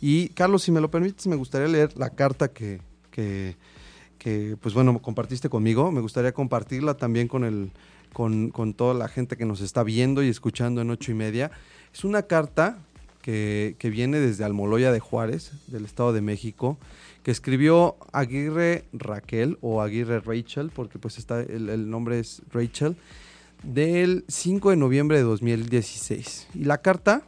[0.00, 3.56] Y Carlos, si me lo permites, me gustaría leer la carta que, que,
[4.18, 5.90] que pues bueno, compartiste conmigo.
[5.90, 7.72] Me gustaría compartirla también con el
[8.12, 11.50] con, toda la gente que nos está viendo y escuchando en ocho y media.
[11.92, 12.78] Es una carta
[13.22, 16.78] que, viene desde Almoloya de Juárez, del Estado de México,
[17.22, 22.96] que escribió Aguirre Raquel o Aguirre Rachel, porque pues está, el, el nombre es Rachel,
[23.62, 26.48] del 5 de noviembre de 2016.
[26.54, 27.22] Y la carta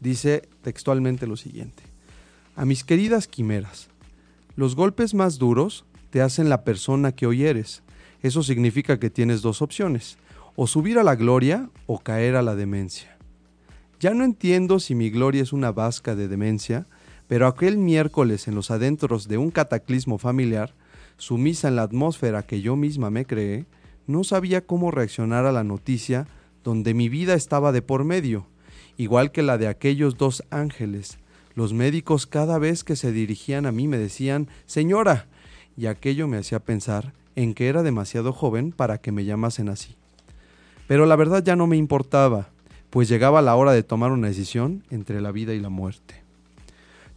[0.00, 1.82] dice textualmente lo siguiente.
[2.56, 3.88] A mis queridas quimeras,
[4.56, 7.82] los golpes más duros te hacen la persona que hoy eres.
[8.22, 10.18] Eso significa que tienes dos opciones,
[10.56, 13.16] o subir a la gloria o caer a la demencia.
[13.98, 16.86] Ya no entiendo si mi gloria es una vasca de demencia,
[17.28, 20.74] pero aquel miércoles en los adentros de un cataclismo familiar,
[21.16, 23.66] sumisa en la atmósfera que yo misma me creé,
[24.06, 26.26] no sabía cómo reaccionar a la noticia
[26.64, 28.46] donde mi vida estaba de por medio,
[28.96, 31.18] igual que la de aquellos dos ángeles.
[31.54, 35.28] Los médicos cada vez que se dirigían a mí me decían, Señora,
[35.76, 39.96] y aquello me hacía pensar en que era demasiado joven para que me llamasen así.
[40.86, 42.48] Pero la verdad ya no me importaba,
[42.90, 46.22] pues llegaba la hora de tomar una decisión entre la vida y la muerte.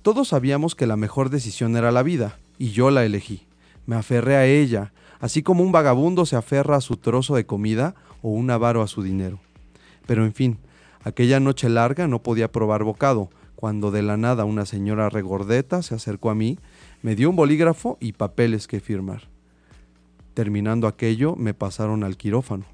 [0.04, 3.48] Todos sabíamos que la mejor decisión era la vida, y yo la elegí.
[3.86, 7.96] Me aferré a ella, así como un vagabundo se aferra a su trozo de comida
[8.22, 9.40] o un avaro a su dinero.
[10.06, 10.58] Pero en fin,
[11.04, 15.96] aquella noche larga no podía probar bocado, cuando de la nada una señora regordeta se
[15.96, 16.60] acercó a mí,
[17.02, 19.33] me dio un bolígrafo y papeles que firmar.
[20.34, 22.66] Terminando aquello, me pasaron al quirófano,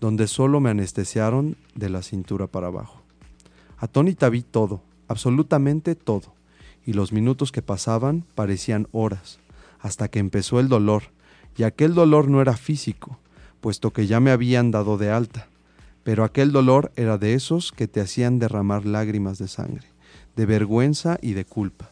[0.00, 3.02] donde solo me anestesiaron de la cintura para abajo.
[3.78, 6.34] Atónita vi todo, absolutamente todo,
[6.84, 9.38] y los minutos que pasaban parecían horas,
[9.80, 11.04] hasta que empezó el dolor,
[11.56, 13.18] y aquel dolor no era físico,
[13.60, 15.48] puesto que ya me habían dado de alta,
[16.02, 19.86] pero aquel dolor era de esos que te hacían derramar lágrimas de sangre,
[20.34, 21.90] de vergüenza y de culpa.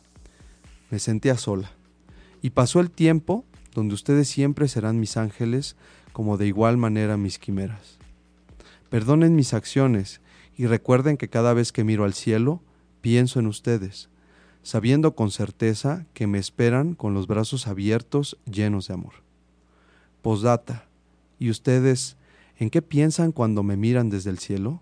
[0.90, 1.70] Me sentía sola,
[2.42, 5.76] y pasó el tiempo donde ustedes siempre serán mis ángeles,
[6.12, 7.98] como de igual manera mis quimeras.
[8.88, 10.20] Perdonen mis acciones
[10.56, 12.62] y recuerden que cada vez que miro al cielo,
[13.00, 14.08] pienso en ustedes,
[14.62, 19.14] sabiendo con certeza que me esperan con los brazos abiertos llenos de amor.
[20.22, 20.86] Posdata,
[21.38, 22.16] ¿y ustedes
[22.58, 24.80] en qué piensan cuando me miran desde el cielo?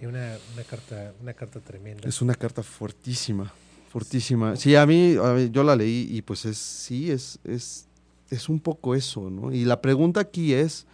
[0.00, 2.08] una, una, carta, una carta tremenda.
[2.08, 3.52] Es una carta fuertísima,
[3.96, 4.56] fortísima.
[4.56, 5.14] Sí, a mí,
[5.50, 7.88] yo la leí y pues es, sí, es, es,
[8.28, 9.54] es un poco eso, ¿no?
[9.54, 10.86] Y la pregunta aquí es,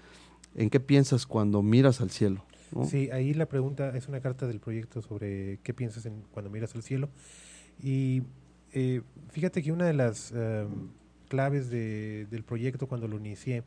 [0.55, 2.45] ¿en qué piensas cuando miras al cielo?
[2.71, 2.87] ¿no?
[2.87, 6.77] Sí, ahí la pregunta es una carta del proyecto sobre qué piensas en, cuando miras
[6.77, 7.09] al cielo.
[7.83, 8.23] Y
[8.73, 10.65] eh, fíjate que una de las eh,
[11.29, 13.65] claves de, del proyecto cuando lo inicié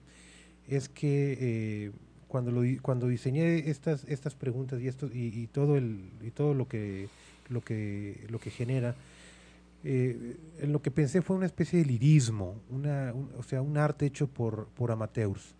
[0.69, 1.91] es que eh,
[2.29, 7.09] cuando cuando diseñé estas estas preguntas y esto y, todo el y todo lo que
[7.49, 8.95] lo que lo que genera
[9.87, 13.77] eh, en lo que pensé fue una especie de lirismo una un, o sea un
[13.77, 15.53] arte hecho por por amateurs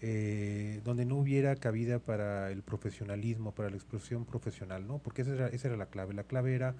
[0.00, 5.34] eh, donde no hubiera cabida para el profesionalismo para la expresión profesional no porque esa
[5.34, 6.14] era, esa era la clave.
[6.14, 6.76] La clave era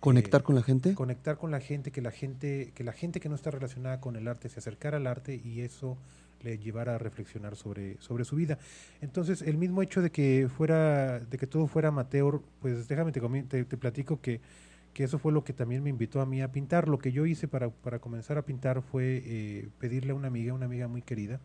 [0.00, 3.18] conectar eh, con la gente conectar con la gente que la gente que la gente
[3.18, 5.96] que no está relacionada con el arte se acercara al arte y eso
[6.42, 8.58] le llevara a reflexionar sobre, sobre su vida.
[9.00, 13.20] Entonces, el mismo hecho de que fuera, de que todo fuera amateur, pues déjame te,
[13.20, 14.40] te, te platico que,
[14.96, 16.88] que, eso fue lo que también me invitó a mí a pintar.
[16.88, 20.54] Lo que yo hice para, para comenzar a pintar fue eh, pedirle a una amiga,
[20.54, 21.40] una amiga muy querida,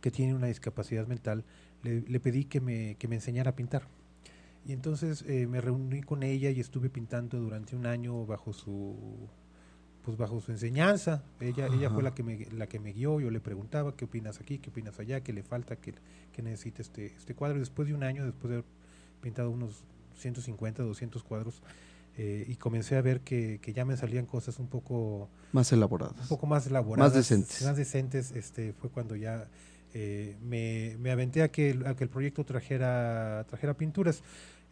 [0.00, 1.44] que tiene una discapacidad mental,
[1.82, 3.82] le, le pedí que me, que me enseñara a pintar.
[4.64, 8.96] Y entonces eh, me reuní con ella y estuve pintando durante un año bajo su
[10.04, 11.22] pues bajo su enseñanza.
[11.40, 14.40] Ella, ella fue la que, me, la que me guió, yo le preguntaba qué opinas
[14.40, 15.94] aquí, qué opinas allá, qué le falta, qué,
[16.32, 17.56] qué necesita este, este cuadro.
[17.56, 18.64] Y después de un año, después de haber
[19.20, 19.84] pintado unos
[20.16, 21.62] 150, 200 cuadros,
[22.16, 25.28] eh, y comencé a ver que, que, ya me salían cosas un poco...
[25.52, 26.20] Más elaboradas.
[26.22, 27.12] Un poco más elaboradas.
[27.12, 27.62] Más decentes.
[27.62, 29.48] Más decentes, este, fue cuando ya
[29.94, 34.22] eh, me, me, aventé a que, a que el proyecto trajera, trajera pinturas.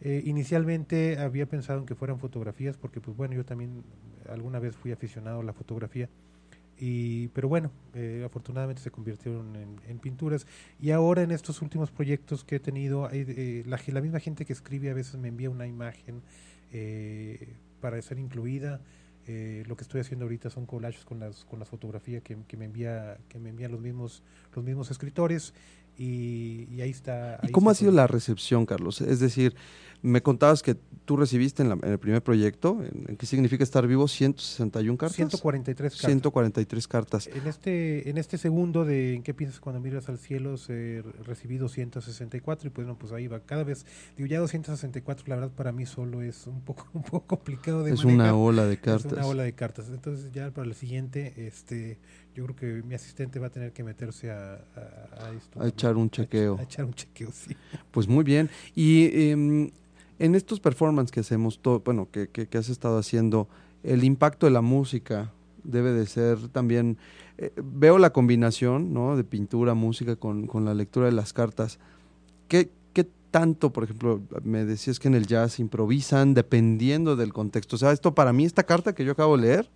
[0.01, 3.83] Eh, inicialmente había pensado en que fueran fotografías, porque pues bueno, yo también
[4.29, 6.09] alguna vez fui aficionado a la fotografía.
[6.79, 10.47] Y, pero bueno, eh, afortunadamente se convirtieron en, en, pinturas.
[10.79, 14.53] Y ahora en estos últimos proyectos que he tenido, eh, la, la, misma gente que
[14.53, 16.23] escribe a veces me envía una imagen
[16.71, 18.81] eh, para ser incluida.
[19.27, 22.57] Eh, lo que estoy haciendo ahorita son collages con las con las fotografías que, que,
[22.57, 24.23] me envía que me envían los mismos
[24.55, 25.53] los mismos escritores
[25.97, 27.35] y, y ahí está.
[27.35, 29.01] Ahí ¿Y cómo está ha sido la recepción, Carlos?
[29.01, 29.55] Es decir,
[30.01, 30.75] me contabas que
[31.05, 34.07] tú recibiste en, la, en el primer proyecto, en, en, ¿qué significa estar vivo?
[34.07, 35.15] 161 cartas.
[35.15, 36.05] 143 cartas.
[36.05, 37.27] 143 cartas.
[37.27, 40.57] En este, en este segundo de ¿En qué piensas cuando miras al cielo?
[40.57, 43.41] Se recibí 264 y pues no, pues ahí va.
[43.41, 43.85] Cada vez,
[44.17, 47.93] digo, ya 264 la verdad para mí solo es un poco, un poco complicado de
[47.93, 48.33] Es manejar.
[48.33, 49.05] una ola de cartas.
[49.05, 49.87] Es una ola de cartas.
[49.89, 51.99] Entonces ya para el siguiente, este
[52.35, 55.61] yo creo que mi asistente va a tener que meterse a, a, a esto.
[55.61, 56.57] A echar un chequeo.
[56.57, 57.55] A, echar un chequeo, sí.
[57.91, 58.49] Pues muy bien.
[58.75, 59.31] Y eh,
[60.21, 63.47] en estos performances que hacemos, todo, bueno, que, que, que, has estado haciendo,
[63.83, 65.31] el impacto de la música
[65.63, 66.97] debe de ser también,
[67.37, 69.17] eh, veo la combinación, ¿no?
[69.17, 71.79] De pintura, música con, con la lectura de las cartas.
[72.47, 77.75] ¿Qué, ¿Qué tanto, por ejemplo, me decías que en el jazz improvisan dependiendo del contexto?
[77.75, 79.69] O sea, esto para mí, esta carta que yo acabo de leer,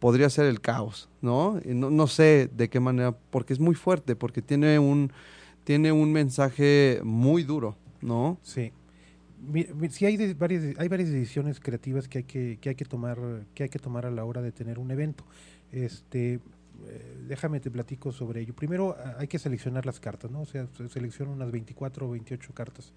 [0.00, 1.60] podría ser el caos, ¿no?
[1.64, 2.06] ¿no?
[2.08, 5.12] Sé de qué manera, porque es muy fuerte, porque tiene un,
[5.62, 8.38] tiene un mensaje muy duro, ¿no?
[8.42, 8.72] Sí.
[9.90, 13.18] Sí hay varias hay varias decisiones creativas que hay que, que hay que tomar
[13.54, 15.24] que hay que tomar a la hora de tener un evento.
[15.72, 16.40] Este
[16.86, 18.54] eh, déjame te platico sobre ello.
[18.54, 20.42] Primero hay que seleccionar las cartas, ¿no?
[20.42, 22.92] O sea, se seleccionan unas 24 o 28 cartas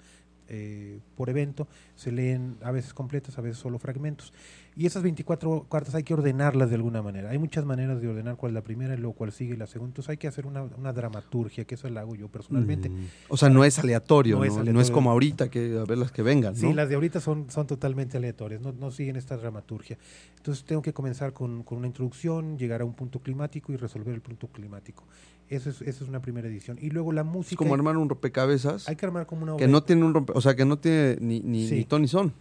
[0.50, 4.34] eh, por evento, se leen a veces completas, a veces solo fragmentos.
[4.76, 7.30] Y esas 24 cartas hay que ordenarlas de alguna manera.
[7.30, 9.92] Hay muchas maneras de ordenar cuál es la primera y luego cuál sigue la segunda.
[9.92, 12.90] Entonces hay que hacer una, una dramaturgia, que eso la hago yo personalmente.
[12.90, 13.08] Mm.
[13.30, 14.46] O sea, no es aleatorio, no, ¿no?
[14.46, 14.74] Es, aleatorio.
[14.74, 16.56] no es como ahorita, que a ver las que vengan.
[16.56, 19.98] Sí, las de ahorita son, son totalmente aleatorias, no, no siguen esta dramaturgia.
[20.38, 24.14] Entonces tengo que comenzar con, con, una introducción, llegar a un punto climático y resolver
[24.14, 25.04] el punto climático.
[25.50, 26.80] Eso es, eso es una primera edición.
[26.82, 27.54] Y luego la música.
[27.54, 28.90] Es como armar un rompecabezas.
[28.90, 31.18] Hay que armar como una Que no tiene un rompe, o sea, que no tiene
[31.20, 31.76] ni, ni, Sí.
[31.76, 32.34] ni ton ni son.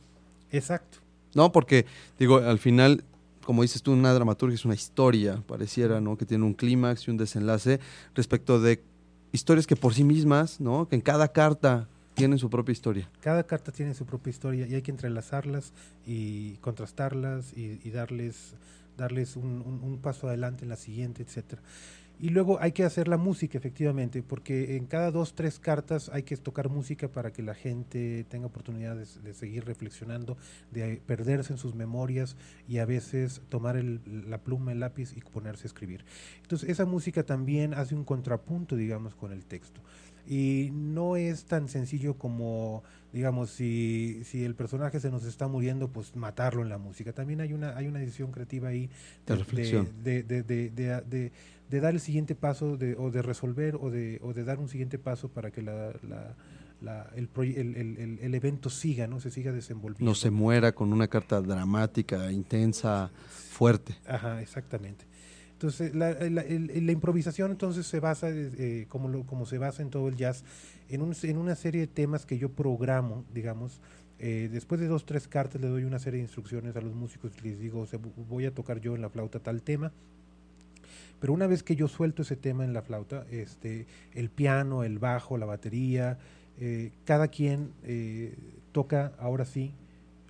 [0.50, 0.98] Exacto.
[1.34, 1.86] No, porque,
[2.18, 3.04] digo, al final,
[3.44, 6.16] como dices tú, una dramaturgia es una historia, pareciera, ¿no?
[6.16, 7.80] Que tiene un clímax y un desenlace
[8.14, 8.82] respecto de
[9.32, 10.88] historias que por sí mismas, ¿no?
[10.88, 13.08] Que en cada carta tienen su propia historia.
[13.22, 15.72] Cada carta tiene su propia historia y hay que entrelazarlas
[16.06, 18.52] y contrastarlas y, darles,
[18.98, 21.62] darles un, un- un paso adelante en la siguiente, etcétera.
[22.22, 26.22] Y luego hay que hacer la música, efectivamente, porque en cada dos, tres cartas hay
[26.22, 30.36] que tocar música para que la gente tenga oportunidad de, de seguir reflexionando,
[30.70, 32.36] de perderse en sus memorias
[32.68, 36.04] y a veces tomar el- la pluma, el lápiz y ponerse a escribir.
[36.42, 39.80] Entonces, esa música también hace un contrapunto, digamos, con el texto.
[40.24, 45.88] Y no es tan sencillo como, digamos, si, si el personaje se nos está muriendo,
[45.88, 47.12] pues matarlo en la música.
[47.12, 48.88] También hay una, hay una decisión creativa ahí
[49.26, 49.88] De reflexión.
[50.04, 51.32] de, de, de, de-
[51.72, 54.68] de- dar el siguiente paso de, o de resolver o de, o de dar un
[54.68, 56.36] siguiente paso para que la, la-
[56.80, 59.20] la- el, el, el- el- evento siga, ¿no?
[59.20, 60.04] Se siga desenvolviendo.
[60.10, 63.10] No se muera con una carta dramática, intensa,
[63.50, 63.94] fuerte.
[64.06, 65.04] Ajá, exactamente.
[65.52, 69.90] Entonces, la, la- la improvisación entonces se basa, eh, como, lo- como se basa en
[69.90, 70.44] todo el jazz,
[70.88, 73.80] en, un- en una serie de temas que yo programo, digamos.
[74.24, 77.32] eh, después de dos, tres cartas le doy una serie de instrucciones a los músicos
[77.42, 79.92] y les digo, o sea, vo- voy a tocar yo en la flauta tal tema.
[81.22, 84.98] Pero una vez que yo suelto ese tema en la flauta, este, el piano, el
[84.98, 86.18] bajo, la batería,
[86.58, 88.34] eh, cada quien eh,
[88.72, 89.72] toca ahora sí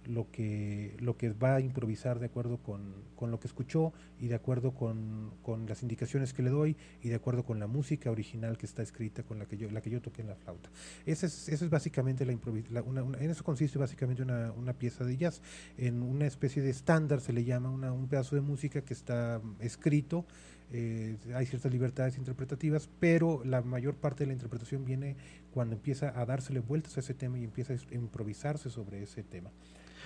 [0.05, 4.27] lo que, lo que va a improvisar de acuerdo con, con lo que escuchó y
[4.27, 8.11] de acuerdo con, con las indicaciones que le doy y de acuerdo con la música
[8.11, 10.71] original que está escrita con la que yo, la que yo toqué en la flauta.
[11.07, 12.33] Esa es, esa es básicamente la.
[12.33, 15.41] En eso consiste básicamente una, una pieza de jazz.
[15.79, 19.41] En una especie de estándar se le llama una- un pedazo de música que está
[19.61, 20.27] escrito.
[20.73, 25.17] Eh, hay ciertas libertades interpretativas, pero la mayor parte de la interpretación viene
[25.53, 29.51] cuando empieza a dársele vueltas a ese tema y empieza a improvisarse sobre ese tema.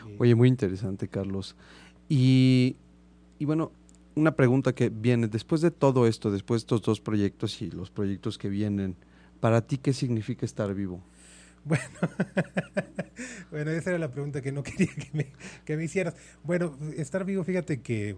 [0.08, 1.56] Eh, Oye, muy interesante, Carlos.
[2.08, 2.76] Y,
[3.38, 3.72] y bueno,
[4.16, 7.90] una pregunta que viene, después de todo esto, después de estos dos proyectos y los
[7.90, 8.96] proyectos que vienen,
[9.40, 11.02] ¿para ti qué significa estar vivo?
[11.66, 11.82] Bueno,
[13.50, 15.32] bueno, esa era la pregunta que no quería que me,
[15.64, 16.14] que me hicieras.
[16.44, 18.14] Bueno, estar vivo, fíjate que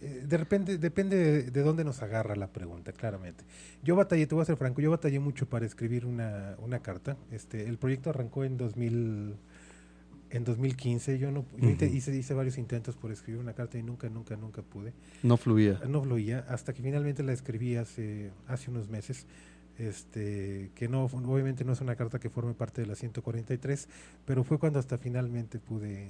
[0.00, 3.44] de repente depende de, de dónde nos agarra la pregunta, claramente.
[3.82, 7.16] Yo batallé, te voy a ser franco, yo batallé mucho para escribir una, una carta.
[7.30, 9.36] Este, el proyecto arrancó en 2000,
[10.30, 11.18] en 2015.
[11.18, 11.84] Yo no, yo Ujú.
[11.86, 14.92] hice, hice varios intentos por escribir una carta y nunca, nunca, nunca pude.
[15.22, 15.80] No fluía.
[15.88, 19.26] No fluía hasta que finalmente la escribí hace, hace unos meses.
[19.78, 23.88] Este, que no, obviamente no es una carta que forme parte de la 143,
[24.24, 26.08] pero fue cuando hasta finalmente pude,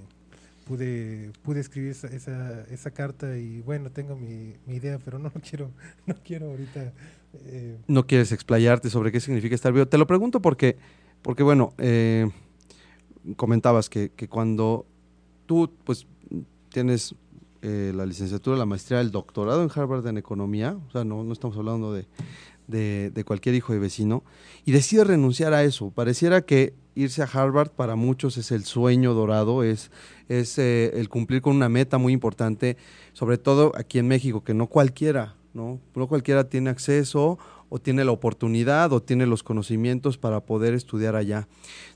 [0.66, 5.70] pude, pude escribir esa, esa, carta y bueno, tengo mi, mi idea, pero no quiero,
[6.06, 6.92] no quiero ahorita.
[7.34, 9.86] eh, no quieres explayarte sobre qué significa estar vivo.
[9.86, 10.76] Te lo pregunto porque,
[11.22, 12.28] porque bueno, eh,
[13.36, 14.86] comentabas que, que cuando
[15.46, 16.06] tú pues
[16.70, 17.14] tienes
[17.62, 21.32] eh, la licenciatura, la maestría, el doctorado en Harvard en economía, o sea, no, no
[21.32, 22.06] estamos hablando de,
[22.66, 24.24] de, de cualquier hijo de vecino,
[24.64, 25.90] y decides renunciar a eso.
[25.90, 29.92] Pareciera que irse a Harvard para muchos es el sueño dorado, es,
[30.28, 32.76] es eh, el cumplir con una meta muy importante,
[33.12, 35.78] sobre todo aquí en México, que no cualquiera, ¿no?
[35.94, 41.16] No cualquiera tiene acceso o tiene la oportunidad o tiene los conocimientos para poder estudiar
[41.16, 41.46] allá.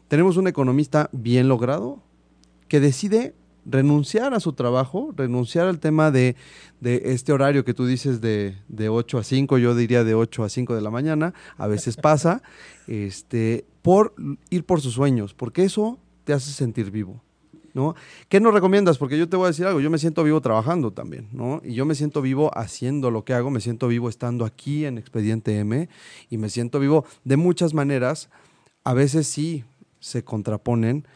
[0.08, 2.02] Tenemos un economista bien logrado
[2.68, 3.34] que decide
[3.70, 6.36] renunciar a su trabajo, renunciar al tema de,
[6.80, 10.44] de este horario que tú dices de, de 8 a 5, yo diría de 8
[10.44, 12.42] a 5 de la mañana, a veces pasa,
[12.86, 14.14] este, por
[14.50, 17.22] ir por sus sueños, porque eso te hace sentir vivo.
[17.72, 17.94] ¿No?
[18.28, 18.98] ¿Qué nos recomiendas?
[18.98, 21.62] Porque yo te voy a decir algo, yo me siento vivo trabajando también, ¿no?
[21.64, 24.98] Y yo me siento vivo haciendo lo que hago, me siento vivo estando aquí en
[24.98, 25.88] Expediente M
[26.30, 28.28] y me siento vivo de muchas maneras.
[28.82, 29.62] A veces sí
[30.00, 31.06] se contraponen,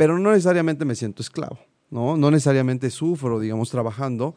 [0.00, 1.58] pero no necesariamente me siento esclavo,
[1.90, 2.16] ¿no?
[2.16, 4.34] No necesariamente sufro, digamos, trabajando,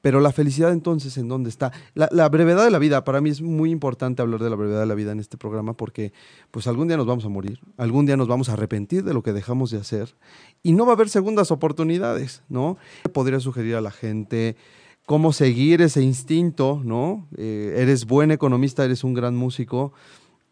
[0.00, 1.70] pero la felicidad entonces, ¿en dónde está?
[1.92, 4.86] La, brevedad de la vida, para mí es muy importante hablar de la brevedad de
[4.86, 6.14] la vida en este programa porque
[6.50, 9.22] pues algún día nos vamos a morir, algún día nos vamos a arrepentir de lo
[9.22, 10.14] que dejamos de hacer
[10.62, 12.78] y no va a haber segundas oportunidades, ¿no?
[13.12, 14.56] Podría sugerir a la gente
[15.04, 17.28] cómo seguir ese instinto, ¿no?
[17.36, 19.92] Eh, eres buen economista, eres un gran músico,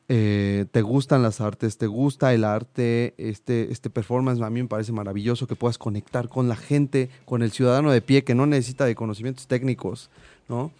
[0.08, 4.68] eh, te gustan las artes, te gusta el arte, este, este performance a mí me
[4.68, 8.46] parece maravilloso que puedas conectar con la gente, con el ciudadano de pie que no
[8.46, 10.10] necesita de conocimientos técnicos,
[10.48, 10.70] ¿no?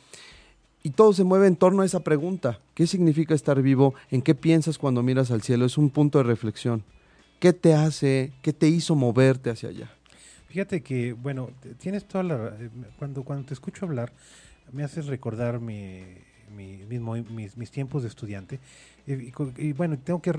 [0.83, 2.61] Y todo se mueve en torno a esa pregunta.
[2.75, 3.95] ¿Qué significa estar vivo?
[4.13, 5.65] ¿En qué piensas cuando miras al cielo?
[5.65, 6.85] Es un punto de reflexión.
[7.41, 9.91] ¿Qué te hace, qué te hizo moverte hacia allá?
[10.49, 12.37] Fíjate que, bueno, tienes toda la...
[12.61, 12.71] eh,
[13.01, 14.13] Cuando, cuando te escucho hablar,
[14.73, 16.05] me haces recordar mi,
[16.55, 18.61] mi- mismo- mis, mis tiempos de estudiante.
[19.07, 20.33] Y, bueno, tengo que,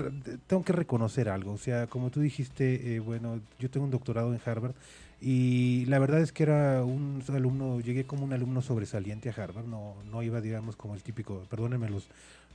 [0.46, 1.52] tengo que reconocer algo.
[1.52, 4.74] O sea, como tú dijiste, eh, bueno, yo tengo un doctorado en Harvard
[5.20, 9.66] y la verdad es que era un alumno, llegué como un alumno sobresaliente a Harvard,
[9.66, 12.08] no, no iba, digamos, como el típico, perdónenme los,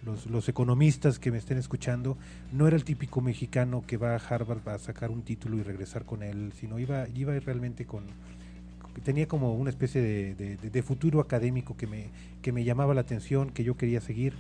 [0.05, 2.17] los, los economistas que me estén escuchando,
[2.53, 6.05] no era el típico mexicano que va a Harvard a sacar un título y regresar
[6.05, 8.05] con él, sino iba, iba realmente con,
[9.01, 12.07] tenía como una especie de, de- de- futuro académico que me,
[12.41, 14.33] que me llamaba la atención, que yo quería seguir.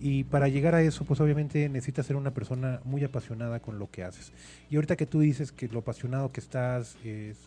[0.00, 3.90] Y para llegar a eso, pues obviamente necesitas ser una persona muy apasionada con lo
[3.90, 4.32] que haces.
[4.70, 7.38] Y ahorita que tú dices que lo apasionado que estás, es,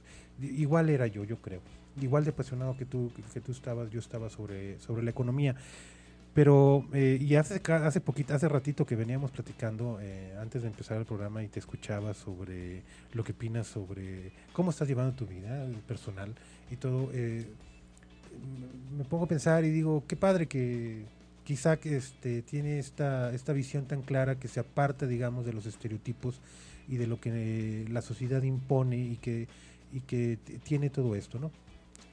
[0.41, 1.61] igual era yo, yo creo.
[2.01, 5.55] Igual de apasionado que tú, que tú estabas, yo estaba sobre, sobre la economía.
[6.37, 10.99] Pero, eh, y hace, hace poquito, hace ratito que veníamos platicando, eh, antes de empezar
[10.99, 12.83] el programa, y te escuchaba sobre
[13.13, 16.35] lo que opinas sobre cómo estás llevando tu vida eh, personal
[16.69, 17.43] y todo, eh,
[18.95, 21.05] me pongo a pensar y digo, qué padre que
[21.43, 25.65] quizá que este, tiene esta, esta visión tan clara que se aparta, digamos, de los
[25.65, 26.39] estereotipos
[26.87, 29.47] y de lo que la sociedad impone y que,
[29.91, 31.49] y que tiene todo esto, ¿no?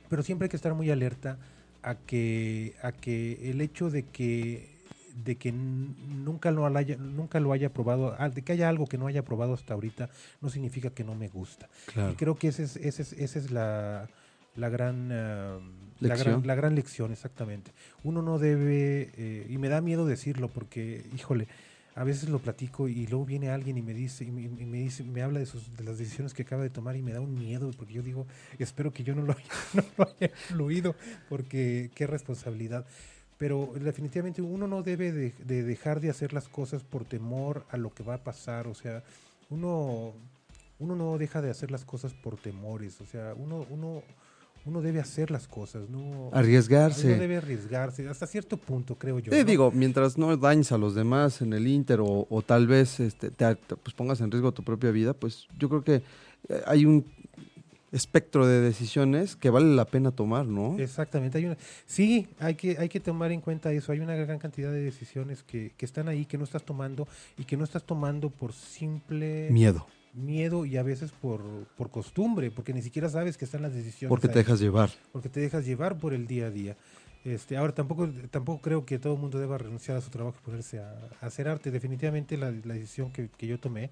[0.09, 1.37] Pero siempre hay que estar muy alerta
[1.85, 4.74] a que, a que el hecho de que
[5.14, 9.07] de que nunca lo haya nunca lo haya probado de que haya algo que no
[9.07, 10.11] haya probado hasta ahorita
[10.41, 11.68] no significa que no me gusta.
[12.11, 14.09] Y creo que esa es, esa es, esa es la,
[14.57, 15.61] la gran ah,
[16.01, 17.70] la gran la gran lección exactamente.
[18.03, 21.47] Uno no debe eh, y me da miedo decirlo porque híjole
[21.97, 25.22] a veces lo platico y luego viene alguien y me dice y me, dice me
[25.22, 27.95] habla de sus las decisiones que acaba de tomar y me da un miedo porque
[27.95, 28.26] yo digo
[28.59, 30.95] espero que yo no lo haya, no lo haya influido
[31.28, 32.84] porque qué responsabilidad.
[33.36, 37.76] Pero definitivamente uno no debe de, de dejar de hacer las cosas por temor a
[37.76, 39.03] lo que va a pasar o sea
[39.51, 40.12] uno
[40.78, 44.03] uno no deja de hacer las cosas por temores o sea uno uno
[44.67, 47.09] uno debe hacer las cosas no Arriesgarse.
[47.09, 49.45] uno debe arriesgarse hasta cierto punto creo yo Te ¿no?
[49.45, 53.31] digo, mientras no dañes a los demás en el Inter o, o tal vez este,
[53.31, 56.03] te, te, pues pongas en riesgo tu propia vida, pues yo creo que
[56.49, 57.05] eh, hay un
[57.93, 60.77] espectro de decisiones que vale la pena tomar, ¿no?
[60.81, 61.57] Exactamente, hay una,
[61.87, 65.45] sí, hay que, hay que tomar en cuenta eso, hay una gran cantidad de decisiones
[65.45, 67.07] que, que están ahí, que no estás tomando
[67.39, 71.43] y que no estás tomando por simple Miedo, miedo y a veces por,
[71.77, 74.09] por costumbre, porque ni siquiera sabes que están las decisiones.
[74.11, 74.91] porque te ahí, dejas llevar.
[75.12, 76.77] porque te dejas llevar por el día a día.
[77.25, 80.45] Este, ahora tampoco, tampoco creo que todo el mundo deba renunciar a su trabajo y
[80.45, 80.91] ponerse a,
[81.21, 81.71] a hacer arte.
[81.71, 83.91] Definitivamente la, la decisión que, que yo tomé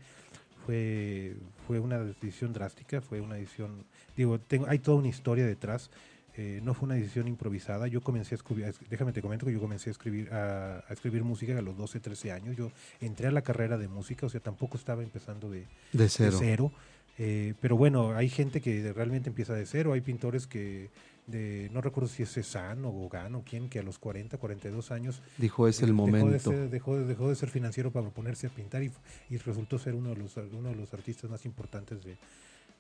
[0.67, 1.35] fue,
[1.67, 3.85] fue una decisión drástica, fue una decisión,
[4.17, 5.91] digo, tengo, hay toda una historia detrás.
[6.37, 7.87] Eh, no fue una decisión improvisada.
[7.89, 11.25] Yo comencé a escribir, déjame te comento que yo comencé a escribir, a, a escribir
[11.25, 12.57] música a los 12, 13 años.
[12.57, 12.71] Yo
[13.01, 16.73] entré a la carrera de música, o sea, tampoco estaba empezando de, De de cero.
[17.19, 19.93] Eh, pero bueno, hay gente que realmente empieza de cero.
[19.93, 20.89] Hay pintores que,
[21.27, 24.91] de, no recuerdo si es Cézanne o Gauguin o quién, que a los 40, 42
[24.91, 26.51] años Dijo, es el dejó de momento.
[26.51, 28.91] ser- dejó, de- dejó de ser financiero para ponerse a pintar y,
[29.29, 32.17] y resultó ser uno de los, uno de los artistas más importantes de,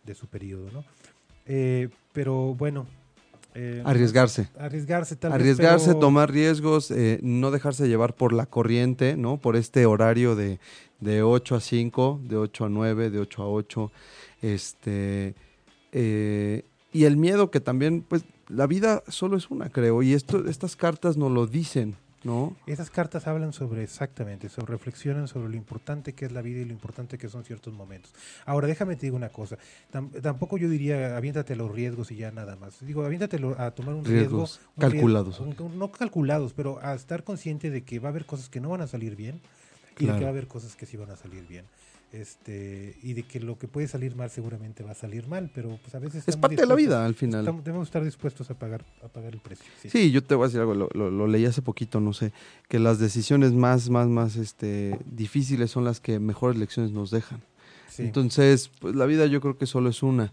[0.05, 0.70] de su periodo.
[0.72, 0.82] ¿no?
[1.44, 2.86] Eh, pero bueno.
[3.55, 4.48] Eh, Arriesgarse.
[4.59, 9.36] Arriesgarse, tal vez, Arriesgarse, pero- tomar riesgos, eh, no dejarse llevar por la corriente, ¿no?
[9.38, 10.59] Por este horario de,
[11.00, 13.92] de 8 a 5, de 8 a 9, de 8 a 8.
[14.40, 15.34] Este,
[15.92, 20.03] eh, y el miedo que también, pues, la vida solo es una, creo.
[20.03, 22.56] Y esto, estas cartas nos lo dicen, ¿no?
[22.66, 26.64] Esas cartas hablan sobre exactamente, sobre reflexionan sobre lo importante que es la vida y
[26.64, 28.12] lo importante que son ciertos momentos.
[28.46, 29.58] Ahora, déjame te digo una cosa,
[29.92, 32.84] tam- tampoco yo diría aviéntate a los riesgos y ya nada más.
[32.84, 34.72] Digo, aviéntate a tomar un Riesgos riesgo.
[34.76, 35.40] un calculados.
[35.40, 38.68] un- no calculados, pero a estar consciente de que va a haber cosas que no
[38.70, 39.40] van a salir bien
[39.98, 41.64] y de que va a haber cosas que sí van a salir bien.
[42.12, 45.78] Este, y de que lo que puede salir mal seguramente va a salir mal, pero
[45.80, 47.40] pues a veces Es parte de la vida al final.
[47.40, 49.64] estamos- debemos estar dispuestos a pagar, a pagar el precio.
[49.80, 49.88] sí.
[49.88, 52.32] Sí, yo te voy a decir algo, lo, lo- lo leí hace poquito, no sé,
[52.68, 57.40] que las decisiones más, más, más este, difíciles son las que mejores lecciones nos dejan.
[57.88, 58.02] Sí.
[58.02, 60.32] Entonces, pues la vida yo creo que solo es una.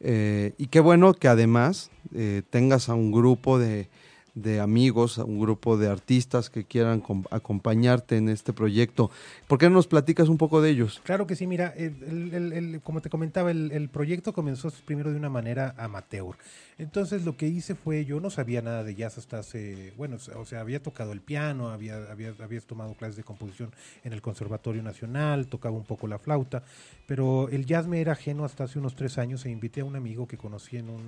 [0.00, 3.88] Eh, y qué bueno que además eh, tengas a un grupo de,
[4.34, 9.10] de amigos, un grupo de artistas que quieran com- acompañarte en este proyecto.
[9.46, 11.00] ¿Por qué no nos platicas un poco de ellos?
[11.04, 15.30] Claro que sí, mira, el, como te comentaba, el, el proyecto comenzó primero de una
[15.30, 16.34] manera amateur.
[16.78, 20.44] Entonces lo que hice fue, yo no sabía nada de jazz hasta hace, bueno, o
[20.44, 23.70] sea, había tocado el piano, había, había, había tomado clases de composición
[24.02, 26.64] en el Conservatorio Nacional, tocaba un poco la flauta,
[27.06, 29.94] pero el jazz me era ajeno hasta hace unos tres años e invité a un
[29.94, 31.02] amigo que conocí en un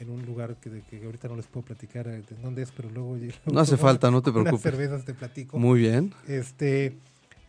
[0.00, 2.70] en un lugar que, de- que ahorita no les puedo platicar eh, de dónde es,
[2.70, 3.16] pero luego...
[3.52, 4.62] No hace falta, no te unas preocupes.
[4.62, 5.58] cervezas te platico.
[5.58, 6.12] Muy bien.
[6.26, 6.96] Este,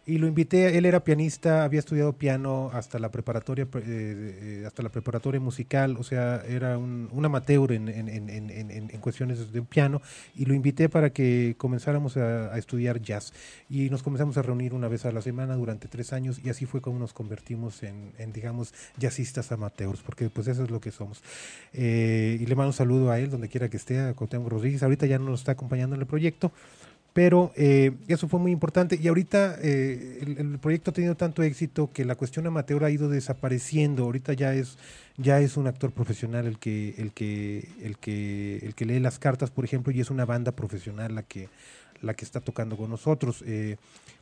[0.10, 4.82] y lo invité, él era pianista, había estudiado piano hasta la preparatoria, eh, eh, hasta
[4.82, 10.01] la preparatoria musical, o sea, era un, amateur en, en, cuestiones de piano,
[10.36, 13.34] y lo invité para que comenzáramos a, estudiar jazz.
[13.70, 16.66] Y nos comenzamos a reunir una vez a la semana durante tres años, y así
[16.66, 21.22] fue como nos convertimos en, digamos, jazzistas amateurs, porque pues eso es lo que somos.
[21.72, 24.82] Eh, y le mando un saludo a él, donde quiera que esté, a Cuauhtémoc Rodríguez,
[24.82, 26.51] ahorita ya no nos está acompañando en el proyecto,
[27.20, 31.91] pero eh, eso fue muy importante y ahorita eh, el, proyecto ha tenido tanto éxito
[31.91, 34.05] que la cuestión amateur ha ido desapareciendo.
[34.05, 34.78] Ahorita ya es
[35.17, 39.20] ya es un actor profesional el que el que el que el que lee las
[39.20, 41.49] cartas, por ejemplo, y es una banda profesional la que
[42.01, 43.43] la que está tocando con nosotros.
[43.45, 43.76] Eh,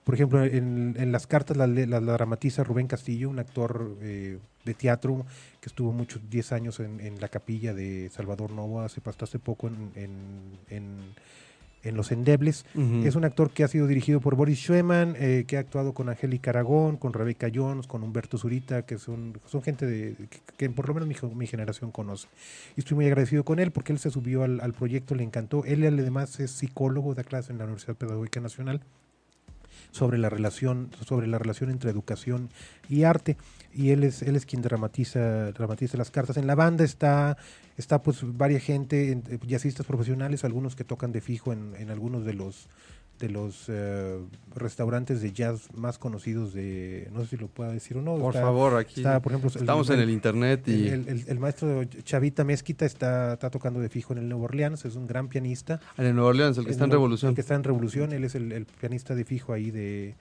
[0.03, 5.23] por ejemplo, en, las cartas la, dramatiza Rubén Castillo, un actor de teatro
[5.61, 11.13] que estuvo muchos 10 años en, la capilla de Salvador Novo, hace, hace poco en
[11.95, 12.65] Los Endebles.
[13.03, 16.09] Es un actor que ha sido dirigido por Boris Schweman, eh, que ha actuado con
[16.09, 20.15] Angélica Aragón, con Rebeca Jones, con Humberto Zurita, que son, son gente de,
[20.57, 22.27] que, por lo menos mi, generación conoce.
[22.75, 25.63] Y estoy muy agradecido con él porque él se subió al, al proyecto, le encantó.
[25.65, 28.81] Él además es psicólogo, da clase en la Universidad Pedagógica Nacional
[29.91, 32.49] sobre la relación sobre la relación entre educación
[32.89, 33.37] y arte.
[33.73, 36.37] Y él es él es quien dramatiza dramatiza las cartas.
[36.37, 37.37] En la banda está
[37.77, 42.33] está pues varias gente jazzistas profesionales algunos que tocan de fijo en, en algunos de
[42.33, 42.67] los
[43.19, 44.17] de los eh,
[44.55, 48.17] restaurantes de jazz más conocidos de, no sé si lo puedo decir o no.
[48.17, 50.87] Por favor, aquí por ejemplo, estamos en el internet y...
[50.87, 55.07] El, maestro Chavita Mezquita está, está, tocando de fijo en el Nuevo Orleans, es un
[55.07, 55.79] gran pianista.
[55.97, 57.29] En el Nuevo Orleans, el que está en Revolución.
[57.29, 60.15] El que está en Revolución, él es el, pianista de fijo ahí de...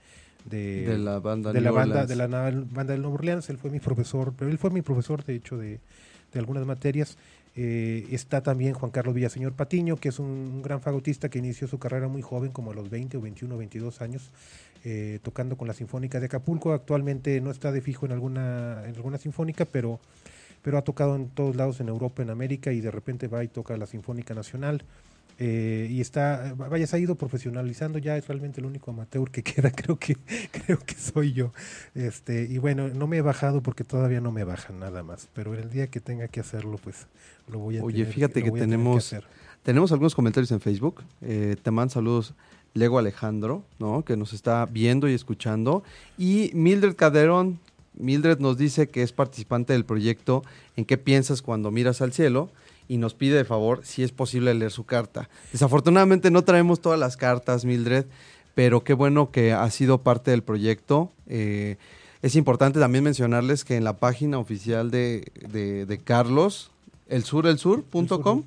[0.45, 3.81] De, la banda de la banda de la banda del Nuevo Orleans él fue mi
[3.81, 5.81] profesor pero él fue mi profesor de hecho de,
[6.33, 7.19] de algunas materias
[7.59, 11.79] eh, está también Juan Carlos Villaseñor Patiño, que es un, gran fagotista que inició su
[11.79, 14.31] carrera muy joven, como a los 20 o 21 o 22 años,
[14.85, 16.75] eh, tocando con la Sinfónica de Acapulco.
[16.75, 20.01] Actualmente no está de fijo en alguna, en alguna sinfónica, pero,
[20.61, 23.49] pero ha tocado en todos lados en Europa, en América, y de repente va y
[23.49, 24.83] toca la Sinfónica Nacional.
[25.39, 29.43] Eh, y está, vaya, se ha ido profesionalizando, ya es realmente el único amateur que
[29.43, 30.17] queda, creo que,
[30.51, 31.53] creo que soy yo.
[31.95, 35.55] Este, y bueno, no me he bajado porque todavía no me bajan nada más, pero
[35.55, 37.07] el día que tenga que hacerlo, pues
[37.49, 39.15] lo voy a Oye, fíjate que tenemos,
[39.63, 41.03] tenemos algunos comentarios en Facebook.
[41.21, 42.35] Eh, te mandan saludos
[42.73, 44.05] Lego Alejandro, ¿no?
[44.05, 45.83] Que nos está viendo y escuchando.
[46.19, 47.59] Y Mildred Caderón,
[47.95, 50.43] Mildred nos dice que es participante del proyecto
[50.77, 52.51] ¿En qué piensas cuando miras al cielo?
[52.89, 55.29] Y nos pide de favor si es posible leer su carta.
[55.53, 58.07] Desafortunadamente no traemos todas las cartas, Mildred,
[58.55, 61.13] pero qué bueno que ha sido parte del proyecto.
[61.27, 61.77] Eh,
[62.23, 66.71] es importante también mencionarles que en la página oficial de, de, Carlos,
[67.09, 68.45] elsurelsur.com,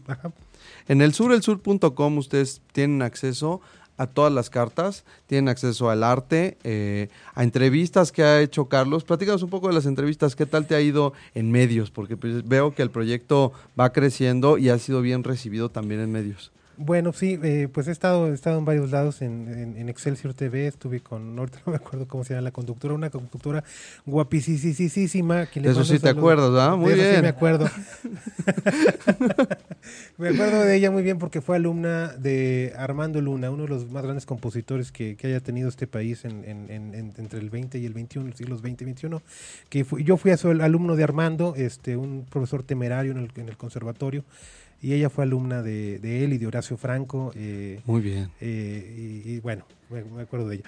[0.87, 7.43] en elsurelsur.com ustedes tienen acceso a todas las cartas, tienen acceso al arte, eh, a
[7.43, 9.03] entrevistas que ha hecho Carlos.
[9.03, 11.91] Platícanos un poco de las entrevistas, ¿qué tal te ha ido en medios?
[11.91, 16.11] Porque pues, veo que el proyecto va creciendo y ha sido bien recibido también en
[16.11, 16.51] medios.
[16.81, 20.65] Bueno, sí, eh, pues he estado, he estado en varios lados, en, en, Excelsior TV,
[20.65, 23.65] estuve con, ahorita no me acuerdo cómo se llama la conductora, una conductora
[24.05, 25.43] guapísima.
[25.43, 26.77] Eso sí te acuerdas, ¿verdad?
[26.77, 27.15] Muy bien.
[27.15, 27.65] Sí me acuerdo.
[30.17, 33.91] me acuerdo de ella muy bien porque fue alumna de Armando Luna, uno de los
[33.91, 37.93] más grandes compositores que, que haya tenido este país en, entre el 20 y el
[37.93, 39.21] 21, los siglos 20 y 21.
[39.67, 43.49] Que yo fui a su alumno de Armando, este, un profesor temerario en el, en
[43.49, 44.23] el conservatorio
[44.81, 47.31] y ella fue alumna de, de él y de Horacio Franco.
[47.35, 48.29] Eh, Muy bien.
[48.39, 50.65] Eh, y, bueno, me, acuerdo de ella.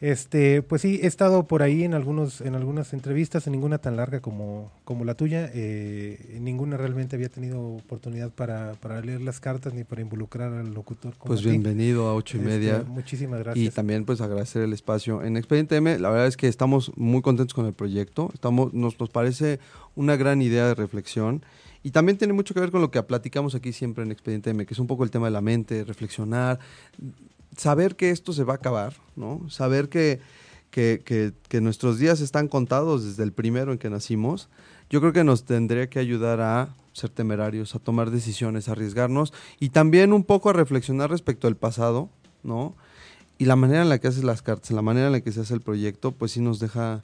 [0.00, 3.96] Este, pues sí, he estado por ahí en algunos, en algunas entrevistas, en ninguna tan
[3.96, 5.50] larga como, como la tuya.
[5.52, 10.72] Eh, ninguna realmente había tenido oportunidad para, para, leer las cartas ni para involucrar al
[10.72, 11.12] locutor.
[11.22, 12.82] pues bienvenido a ocho y este, media.
[12.86, 13.64] muchísimas gracias.
[13.64, 15.98] Y también pues agradecer el espacio en Expediente M.
[15.98, 18.30] La verdad es que estamos muy contentos con el proyecto.
[18.32, 19.60] Estamos, nos, nos parece
[19.96, 21.44] una gran idea de reflexión.
[21.82, 24.66] Y también tiene mucho que ver con lo que platicamos aquí siempre en Expediente M,
[24.66, 26.58] que es un poco el tema de la mente, reflexionar,
[27.56, 29.48] saber que esto se va a acabar, ¿no?
[29.48, 30.20] Saber que,
[30.70, 31.02] que,
[31.48, 34.48] que, nuestros días están contados desde el primero en que nacimos,
[34.90, 39.32] yo creo que nos tendría que ayudar a ser temerarios, a tomar decisiones, a arriesgarnos
[39.58, 42.10] y también un poco a reflexionar respecto al pasado,
[42.42, 42.74] ¿no?
[43.38, 45.40] Y la manera en la que haces las cartas, la manera en la que se
[45.40, 47.00] hace el proyecto, pues sí nos deja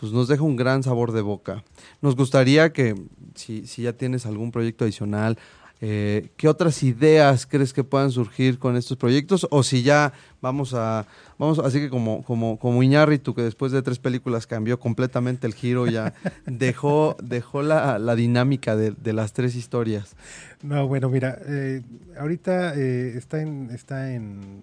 [0.00, 1.62] pues nos deja un gran sabor de boca.
[2.00, 2.94] Nos gustaría que,
[3.34, 5.36] si, si ya tienes algún proyecto adicional,
[5.82, 9.46] eh, ¿qué otras ideas crees que puedan surgir con estos proyectos?
[9.50, 13.82] O si ya vamos a, vamos, así que como, como, como Iñárritu, que después de
[13.82, 16.14] tres películas cambió completamente el giro, ya
[16.46, 20.16] dejó, dejó la, la dinámica de, de, las tres historias.
[20.62, 21.82] No, bueno, mira, eh,
[22.18, 24.62] ahorita eh, está en, está en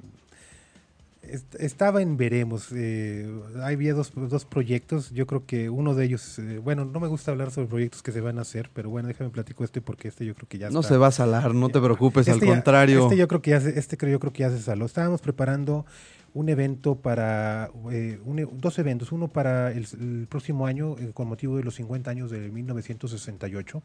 [1.60, 2.70] estaba en veremos.
[2.74, 3.30] Eh,
[3.62, 5.12] había dos, dos, proyectos.
[5.12, 8.12] Yo creo que uno de ellos, eh, bueno, no me gusta hablar sobre proyectos que
[8.12, 10.70] se van a hacer, pero bueno, déjame platico este porque este yo creo que ya
[10.70, 13.04] no se va a salar, no te preocupes, este al contrario.
[13.04, 14.86] Este yo creo que ya se, este creo yo creo que ya se saló.
[14.86, 15.86] Estábamos preparando
[16.34, 18.20] un evento para eh,
[18.54, 22.50] dos eventos, uno para el, el próximo año con motivo de los 50 años de
[22.50, 23.82] 1968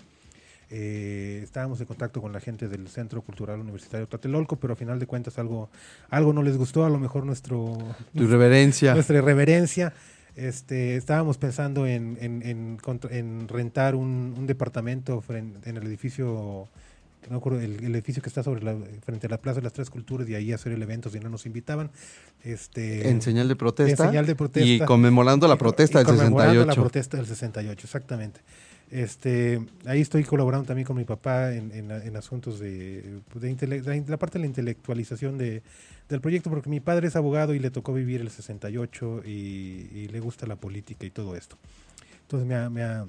[0.74, 4.98] eh, estábamos en contacto con la gente del Centro Cultural Universitario Tlatelolco, pero a final
[4.98, 5.68] de cuentas algo,
[6.08, 7.76] algo no les gustó, a lo mejor nuestro...
[8.14, 8.94] irreverencia.
[8.94, 9.92] Nuestra irreverencia.
[10.34, 16.70] Este, estábamos pensando en, en, rentar un, departamento en el edificio
[17.30, 19.90] no acuerdo, el, edificio que está sobre la, frente a la Plaza de las Tres
[19.90, 21.90] Culturas y ahí hacer el evento si no nos invitaban.
[22.42, 24.04] Este, en señal de protesta.
[24.04, 24.68] En señal de protesta.
[24.68, 26.66] Y conmemorando la protesta del conmemorando 68.
[26.66, 28.40] la protesta del 68, exactamente.
[28.92, 34.34] Este, ahí estoy colaborando también con mi papá en, en, asuntos de, de, la parte
[34.34, 35.62] de la intelectualización de,
[36.10, 39.30] del proyecto, porque mi padre es abogado y le tocó vivir el 68 y,
[39.94, 41.56] y le gusta la política y todo esto.
[42.20, 43.06] Entonces me me ha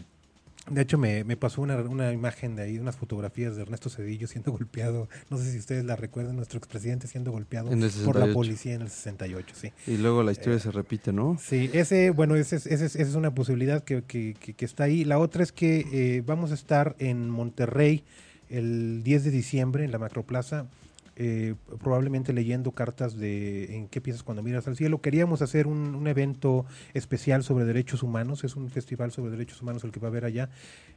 [0.69, 4.27] de hecho, me, me pasó una, una, imagen de ahí, unas fotografías de Ernesto Cedillo
[4.27, 5.09] siendo golpeado.
[5.29, 7.69] No sé si ustedes la recuerdan, nuestro expresidente siendo golpeado
[8.05, 9.73] por la policía en el 68, sí.
[9.87, 11.37] Y luego la historia se repite, ¿no?
[11.41, 15.03] Sí, ese, bueno, ese, ese, esa es una posibilidad que, que, que, está ahí.
[15.03, 18.03] La otra es que eh, vamos a estar en Monterrey
[18.49, 20.67] el 10 de diciembre en la Macroplaza
[21.15, 24.99] eh, probablemente leyendo cartas de en qué piensas cuando miras al cielo.
[24.99, 29.91] Queríamos hacer un, evento especial sobre derechos humanos, es un festival sobre derechos humanos el
[29.91, 30.49] que va a haber allá.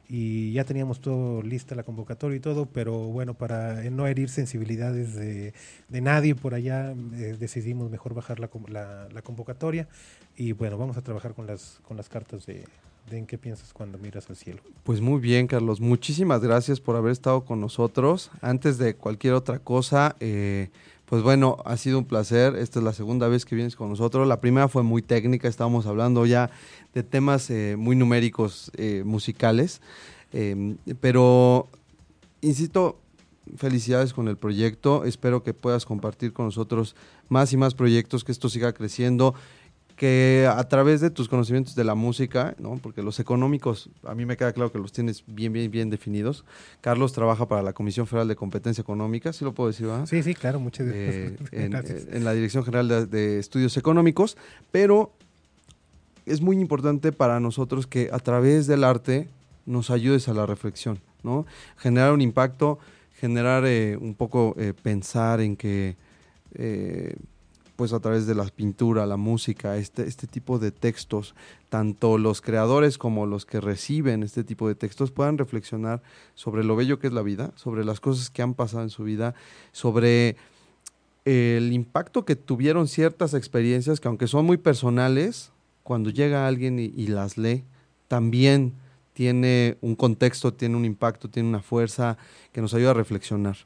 [0.09, 5.15] Y ya teníamos todo lista la convocatoria y todo, pero bueno, para no herir sensibilidades
[5.15, 5.53] de,
[5.89, 9.87] nadie por allá, eh, decidimos mejor bajar la, la, la convocatoria.
[10.35, 12.63] Y bueno, vamos a trabajar con las, con las cartas de,
[13.15, 14.61] en qué piensas cuando miras al cielo.
[14.83, 15.79] Pues muy bien, Carlos.
[15.79, 18.31] Muchísimas gracias por haber estado con nosotros.
[18.41, 20.69] Antes de cualquier otra cosa, eh,
[21.05, 22.55] pues bueno, ha sido un placer.
[22.55, 24.27] Esta es la segunda vez que vienes con nosotros.
[24.27, 26.49] La primera fue muy técnica, estábamos hablando ya
[26.93, 29.81] de temas eh, muy numéricos eh, musicales.
[30.99, 31.67] pero,
[32.41, 32.99] insisto,
[33.55, 35.05] felicidades con el proyecto.
[35.05, 36.95] Espero que puedas compartir con nosotros
[37.29, 39.33] más y más proyectos, que esto siga creciendo
[39.97, 42.77] que a través de tus conocimientos de la música, ¿no?
[42.77, 46.45] porque los económicos, a mí me queda claro que los tienes bien, bien, bien definidos.
[46.81, 49.87] Carlos trabaja para la Comisión Federal de Competencia Económica, ¿sí lo puedo decir?
[49.87, 50.05] ¿verdad?
[50.05, 52.05] Sí, sí, claro, muchas eh, gracias.
[52.11, 54.37] en, la Dirección General de, Estudios Económicos,
[54.71, 55.13] pero
[56.27, 59.27] es muy importante para nosotros que a través del arte
[59.65, 61.47] nos ayudes a la reflexión, ¿no?
[61.75, 62.77] Generar un impacto,
[63.19, 65.95] generar eh, un poco eh, pensar en que
[67.77, 71.35] pues a través de la pintura, la música, este, este tipo de textos,
[71.69, 76.01] tanto los creadores como los que reciben este tipo de textos puedan reflexionar
[76.33, 79.03] sobre lo bello que es la vida, sobre las cosas que han pasado en su
[79.03, 79.35] vida,
[79.71, 80.35] sobre
[81.23, 85.51] el impacto que tuvieron ciertas experiencias que aunque son muy personales,
[85.83, 87.63] cuando llega alguien y, y las lee,
[88.07, 88.73] también
[89.13, 92.17] tiene un contexto, tiene un impacto, tiene una fuerza
[92.51, 93.57] que nos ayuda a reflexionar.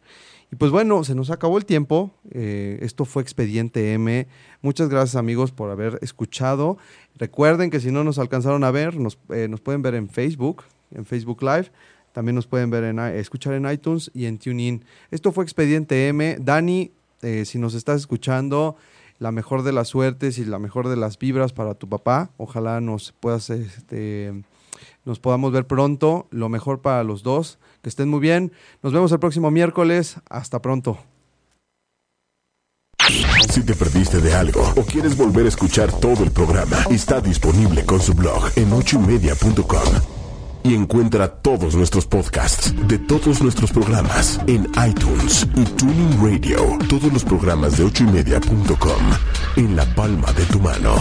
[0.52, 2.12] Y pues bueno, se nos acabó el tiempo.
[2.32, 4.28] Eh, esto fue Expediente M.
[4.62, 6.78] Muchas gracias amigos por haber escuchado.
[7.16, 11.06] Recuerden que si no nos alcanzaron a ver, nos, eh, pueden ver en Facebook, en
[11.06, 11.72] Facebook Live.
[12.12, 14.84] También nos pueden ver en, escuchar en iTunes y en TuneIn.
[15.10, 16.38] Esto fue Expediente M.
[16.42, 16.92] Dani,
[17.22, 18.76] eh, si nos estás escuchando,
[19.20, 22.32] la mejor de las suertes y la mejor de las vibras para tu papá.
[22.36, 24.34] Ojalá nos puedas, este,
[25.06, 26.28] nos podamos ver pronto.
[26.32, 27.60] Lo mejor para los dos.
[27.82, 28.52] Que estén muy bien.
[28.84, 30.18] Nos vemos el próximo miércoles.
[30.30, 31.00] Hasta pronto.
[33.50, 37.86] Si te perdiste de algo o quieres volver a escuchar todo el programa, está disponible
[37.86, 40.22] con su blog en ochoymedia.com.
[40.64, 46.78] Y encuentra todos nuestros podcasts de todos nuestros programas en iTunes y Tuning Radio.
[46.88, 49.02] Todos los programas de ochoymedia.com
[49.58, 50.96] en la palma de tu mano.